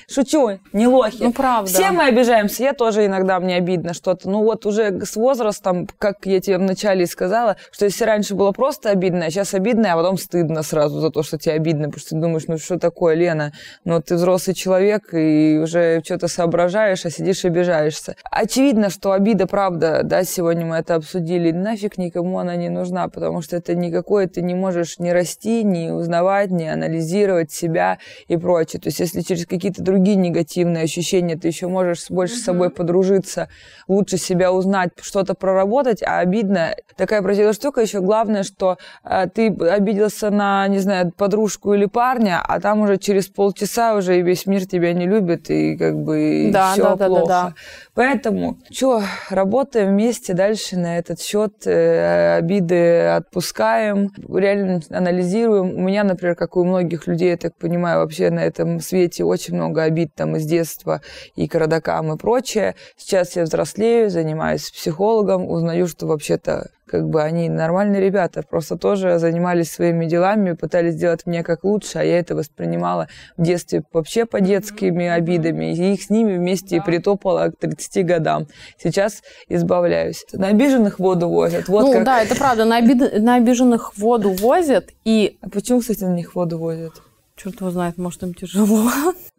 Шучу, 0.08 0.58
не 0.72 0.86
лохи. 0.86 1.22
Ну, 1.22 1.32
правда. 1.32 1.70
Все 1.70 1.90
мы 1.90 2.04
обижаемся. 2.04 2.62
Я 2.62 2.72
тоже 2.72 3.06
иногда, 3.06 3.38
мне 3.40 3.56
обидно 3.56 3.94
что-то. 3.94 4.28
Ну, 4.28 4.42
вот 4.42 4.66
уже 4.66 5.04
с 5.04 5.16
возрастом, 5.16 5.88
как 5.98 6.24
я 6.24 6.40
тебе 6.40 6.58
вначале 6.58 7.06
сказала, 7.06 7.56
что 7.70 7.84
если 7.84 8.04
раньше 8.04 8.34
было 8.34 8.52
просто 8.52 8.90
обидно, 8.90 9.26
а 9.26 9.30
сейчас 9.30 9.54
обидно, 9.54 9.92
а 9.92 9.96
потом 9.96 10.18
стыдно 10.18 10.62
сразу 10.62 11.00
за 11.00 11.10
то, 11.10 11.22
что 11.22 11.38
тебе 11.38 11.54
обидно, 11.54 11.88
потому 11.88 12.00
что 12.00 12.10
ты 12.10 12.16
думаешь, 12.16 12.44
ну, 12.46 12.58
что 12.58 12.78
такое, 12.78 13.14
Лена? 13.14 13.52
Ну, 13.84 14.00
ты 14.00 14.14
взрослый 14.14 14.54
человек 14.54 15.12
и 15.12 15.58
уже 15.62 16.02
что-то 16.04 16.28
соображаешь, 16.28 17.04
а 17.04 17.10
сидишь 17.10 17.44
и 17.44 17.48
обижаешься. 17.48 18.16
Очевидно, 18.30 18.90
что 18.90 19.12
обида, 19.12 19.46
правда, 19.46 20.00
да, 20.04 20.24
сегодня 20.24 20.66
мы 20.66 20.76
это 20.76 20.94
обсудили, 20.94 21.50
нафиг 21.52 21.98
никому 21.98 22.38
она 22.38 22.56
не 22.56 22.68
нужна, 22.68 23.08
потому 23.08 23.42
что 23.42 23.56
это 23.56 23.74
никакое, 23.74 24.26
ты 24.26 24.42
не 24.42 24.54
можешь 24.54 24.98
не 24.98 25.12
расти, 25.12 25.62
не 25.64 25.90
узнавать, 25.90 26.50
не 26.50 26.68
анализировать 26.68 27.52
себя 27.52 27.98
и 28.28 28.36
прочее. 28.36 28.80
То 28.80 28.88
есть, 28.88 29.00
если 29.00 29.20
через 29.20 29.46
какие-то 29.46 29.81
какие-то 29.82 29.92
другие 29.92 30.16
негативные 30.16 30.84
ощущения, 30.84 31.36
ты 31.36 31.48
еще 31.48 31.68
можешь 31.68 32.10
больше 32.10 32.36
с 32.36 32.44
собой 32.44 32.70
подружиться, 32.70 33.48
лучше 33.88 34.16
себя 34.16 34.52
узнать, 34.52 34.90
что-то 35.00 35.34
проработать, 35.34 36.02
а 36.02 36.20
обидно. 36.20 36.74
Такая 36.96 37.22
противная 37.22 37.52
штука. 37.52 37.80
Еще 37.80 38.00
главное, 38.00 38.42
что 38.42 38.78
э, 39.04 39.26
ты 39.34 39.48
обиделся 39.48 40.30
на, 40.30 40.68
не 40.68 40.78
знаю, 40.78 41.12
подружку 41.16 41.74
или 41.74 41.86
парня, 41.86 42.40
а 42.46 42.60
там 42.60 42.80
уже 42.80 42.96
через 42.98 43.28
полчаса 43.28 43.94
уже 43.94 44.18
и 44.18 44.22
весь 44.22 44.46
мир 44.46 44.66
тебя 44.66 44.92
не 44.92 45.06
любит, 45.06 45.50
и 45.50 45.76
как 45.76 45.96
бы 45.96 46.50
да, 46.52 46.72
все 46.72 46.96
да, 46.96 47.06
плохо. 47.06 47.26
Да, 47.26 47.42
да, 47.42 47.48
да. 47.48 47.54
Поэтому, 47.94 48.58
что, 48.70 49.02
работаем 49.30 49.90
вместе 49.90 50.34
дальше 50.34 50.76
на 50.76 50.98
этот 50.98 51.20
счет, 51.20 51.66
э, 51.66 52.36
обиды 52.38 53.06
отпускаем, 53.06 54.10
реально 54.32 54.80
анализируем. 54.90 55.74
У 55.76 55.80
меня, 55.80 56.04
например, 56.04 56.34
как 56.36 56.56
у 56.56 56.64
многих 56.64 57.06
людей, 57.06 57.30
я 57.30 57.36
так 57.36 57.56
понимаю, 57.56 58.00
вообще 58.00 58.30
на 58.30 58.40
этом 58.40 58.80
свете 58.80 59.24
очень 59.24 59.54
много 59.54 59.71
много 59.72 59.82
обид 59.82 60.14
там 60.14 60.36
из 60.36 60.44
детства 60.44 61.00
и 61.34 61.48
к 61.48 61.54
родакам 61.54 62.12
и 62.12 62.18
прочее. 62.18 62.74
Сейчас 62.96 63.36
я 63.36 63.44
взрослею, 63.44 64.10
занимаюсь 64.10 64.70
психологом, 64.70 65.48
узнаю, 65.48 65.88
что 65.88 66.06
вообще-то 66.06 66.68
как 66.86 67.08
бы 67.08 67.22
они 67.22 67.48
нормальные 67.48 68.02
ребята, 68.02 68.42
просто 68.42 68.76
тоже 68.76 69.18
занимались 69.18 69.72
своими 69.72 70.04
делами, 70.04 70.52
пытались 70.52 70.94
сделать 70.94 71.24
мне 71.24 71.42
как 71.42 71.64
лучше, 71.64 71.98
а 71.98 72.02
я 72.02 72.18
это 72.18 72.34
воспринимала 72.34 73.08
в 73.38 73.42
детстве 73.42 73.82
вообще 73.94 74.26
по 74.26 74.42
детскими 74.42 75.06
обидами, 75.06 75.72
и 75.72 75.94
их 75.94 76.02
с 76.02 76.10
ними 76.10 76.36
вместе 76.36 76.78
да. 76.78 76.82
притопала 76.82 77.48
к 77.48 77.56
30 77.58 78.04
годам. 78.04 78.46
Сейчас 78.76 79.22
избавляюсь. 79.48 80.26
На 80.34 80.48
обиженных 80.48 80.98
воду 80.98 81.30
возят. 81.30 81.66
Вот 81.68 81.86
ну 81.86 81.92
как... 81.94 82.04
да, 82.04 82.22
это 82.22 82.36
правда, 82.36 82.66
на, 82.66 82.76
обид... 82.76 83.22
на 83.22 83.36
обиженных 83.36 83.96
воду 83.96 84.30
возят, 84.32 84.90
и... 85.04 85.38
А 85.40 85.48
почему, 85.48 85.80
кстати, 85.80 86.04
на 86.04 86.14
них 86.14 86.34
воду 86.34 86.58
возят? 86.58 86.92
Черт 87.42 87.60
его 87.60 87.70
знает, 87.72 87.98
может, 87.98 88.22
им 88.22 88.34
тяжело. 88.34 88.88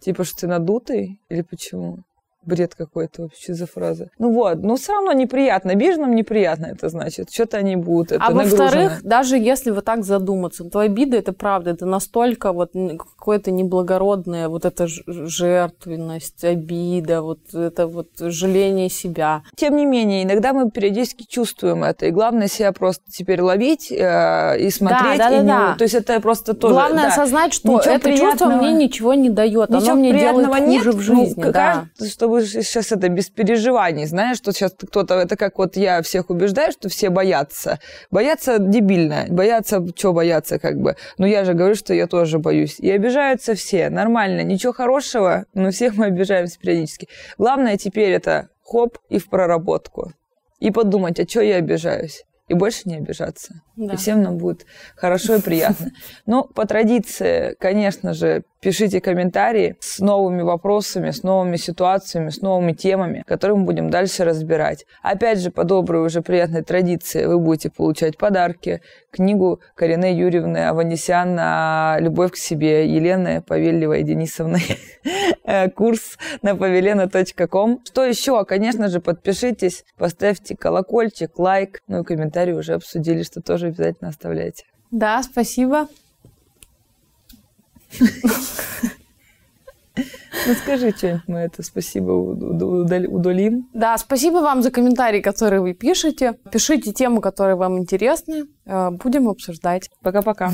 Типа, 0.01 0.25
что 0.25 0.41
ты 0.41 0.47
надутый? 0.47 1.21
Или 1.29 1.41
почему? 1.41 2.03
Бред 2.45 2.75
какой-то 2.75 3.23
вообще 3.23 3.53
за 3.53 3.65
фраза. 3.65 4.09
Ну 4.19 4.31
вот, 4.33 4.59
но 4.59 4.75
все 4.75 4.93
равно 4.93 5.13
неприятно. 5.13 5.71
Обиженным 5.71 6.15
неприятно 6.15 6.67
это 6.67 6.89
значит. 6.89 7.31
Что-то 7.31 7.57
они 7.57 7.75
будут. 7.75 8.11
Это 8.13 8.25
а 8.25 8.31
во-вторых, 8.31 9.01
даже 9.03 9.37
если 9.37 9.71
вот 9.71 9.85
так 9.85 10.03
задуматься, 10.03 10.63
то 10.63 10.79
обида 10.79 11.17
это 11.17 11.33
правда, 11.33 11.71
это 11.71 11.85
настолько 11.85 12.51
вот 12.51 12.71
какое-то 12.73 13.51
неблагородное, 13.51 14.49
вот 14.49 14.65
эта 14.65 14.87
жертвенность, 14.87 16.43
обида, 16.43 17.21
вот 17.21 17.53
это 17.53 17.87
вот 17.87 18.09
жаление 18.19 18.89
себя. 18.89 19.43
Тем 19.55 19.75
не 19.75 19.85
менее, 19.85 20.23
иногда 20.23 20.53
мы 20.53 20.69
периодически 20.69 21.25
чувствуем 21.27 21.83
это. 21.83 22.07
И 22.07 22.11
главное 22.11 22.47
себя 22.47 22.71
просто 22.71 23.03
теперь 23.11 23.41
ловить 23.41 23.91
э, 23.91 24.57
и 24.59 24.69
смотреть. 24.69 25.17
Да, 25.17 25.29
да, 25.29 25.35
и 25.35 25.37
да, 25.37 25.41
не... 25.41 25.47
да. 25.47 25.75
То 25.77 25.83
есть 25.83 25.95
это 25.95 26.19
просто 26.19 26.53
тоже... 26.53 26.73
Главное 26.73 27.03
да. 27.03 27.09
осознать, 27.09 27.53
что 27.53 27.67
ничего 27.67 27.93
это 27.95 28.03
приятного... 28.03 28.31
чувство 28.31 28.49
мне 28.49 28.73
ничего 28.73 29.13
не 29.13 29.29
дает. 29.29 29.69
Ничего 29.69 29.91
Оно 29.91 29.95
мне 29.95 30.13
делает 30.13 30.47
хуже 30.47 30.61
нет, 30.61 30.85
в 30.85 30.99
жизни. 30.99 31.43
Ну, 31.43 31.51
да. 31.51 31.85
Чтобы 32.41 32.63
сейчас 32.63 32.91
это 32.91 33.09
без 33.09 33.29
переживаний, 33.29 34.05
знаешь, 34.05 34.37
что 34.37 34.51
сейчас 34.51 34.73
кто-то, 34.73 35.15
это 35.15 35.35
как 35.35 35.57
вот 35.57 35.75
я 35.75 36.01
всех 36.01 36.29
убеждаю, 36.29 36.71
что 36.71 36.89
все 36.89 37.09
боятся. 37.09 37.79
Боятся 38.11 38.57
дебильно, 38.59 39.25
боятся, 39.29 39.85
что 39.95 40.13
боятся 40.13 40.59
как 40.59 40.77
бы. 40.79 40.95
Но 41.17 41.27
я 41.27 41.45
же 41.45 41.53
говорю, 41.53 41.75
что 41.75 41.93
я 41.93 42.07
тоже 42.07 42.39
боюсь. 42.39 42.79
И 42.79 42.89
обижаются 42.89 43.55
все, 43.55 43.89
нормально, 43.89 44.41
ничего 44.41 44.73
хорошего, 44.73 45.45
но 45.53 45.71
всех 45.71 45.95
мы 45.95 46.05
обижаемся 46.07 46.59
периодически. 46.59 47.07
Главное 47.37 47.77
теперь 47.77 48.11
это 48.11 48.49
хоп 48.63 48.97
и 49.09 49.19
в 49.19 49.29
проработку. 49.29 50.13
И 50.59 50.71
подумать, 50.71 51.19
а 51.19 51.27
что 51.27 51.41
я 51.41 51.57
обижаюсь? 51.57 52.23
И 52.53 52.55
больше 52.55 52.81
не 52.85 52.95
обижаться. 52.95 53.61
Да. 53.75 53.93
И 53.93 53.97
всем 53.97 54.21
нам 54.21 54.37
будет 54.37 54.65
хорошо 54.95 55.35
и 55.35 55.41
приятно. 55.41 55.91
Но 56.25 56.43
по 56.43 56.65
традиции, 56.65 57.55
конечно 57.59 58.13
же, 58.13 58.43
Пишите 58.63 59.01
комментарии 59.01 59.75
с 59.81 59.99
новыми 59.99 60.41
вопросами, 60.41 61.11
с 61.11 61.21
новыми 61.21 61.57
ситуациями, 61.57 62.29
с 62.29 62.39
новыми 62.39 62.71
темами, 62.71 63.25
которые 63.27 63.57
мы 63.57 63.65
будем 63.65 63.89
дальше 63.89 64.23
разбирать. 64.23 64.85
Опять 65.01 65.39
же, 65.39 65.51
по 65.51 65.65
доброй 65.65 66.05
уже 66.05 66.21
приятной 66.21 66.63
традиции 66.63 67.25
вы 67.25 67.39
будете 67.39 67.69
получать 67.69 68.17
подарки. 68.17 68.81
Книгу 69.11 69.59
Карины 69.75 70.17
Юрьевны 70.17 70.59
Аванесян 70.59 71.35
на 71.35 71.97
«Любовь 71.99 72.31
к 72.31 72.37
себе» 72.37 72.87
Елены 72.87 73.41
Павельевой 73.41 74.03
Денисовны. 74.03 74.61
Курс 75.75 76.17
на 76.41 76.55
павелена.ком. 76.55 77.81
Что 77.83 78.05
еще? 78.05 78.45
Конечно 78.45 78.87
же, 78.87 79.01
подпишитесь, 79.01 79.83
поставьте 79.97 80.55
колокольчик, 80.55 81.37
лайк. 81.37 81.81
Ну 81.87 81.99
и 81.99 82.05
комментарии 82.43 82.53
уже 82.53 82.73
обсудили, 82.73 83.23
что 83.23 83.41
тоже 83.41 83.67
обязательно 83.67 84.09
оставляйте. 84.09 84.65
Да, 84.91 85.23
спасибо. 85.23 85.87
Ну 90.45 90.55
скажи 90.55 90.91
что-нибудь, 90.91 91.21
мы 91.27 91.39
это 91.39 91.63
спасибо 91.63 92.11
удалим. 92.11 93.69
Да, 93.73 93.97
спасибо 93.97 94.37
вам 94.37 94.61
за 94.61 94.71
комментарии, 94.71 95.21
которые 95.21 95.61
вы 95.61 95.73
пишете. 95.73 96.33
Пишите 96.51 96.91
темы, 96.91 97.21
которые 97.21 97.55
вам 97.55 97.77
интересны. 97.77 98.47
Э, 98.65 98.89
будем 98.89 99.29
обсуждать. 99.29 99.89
Пока-пока. 100.01 100.51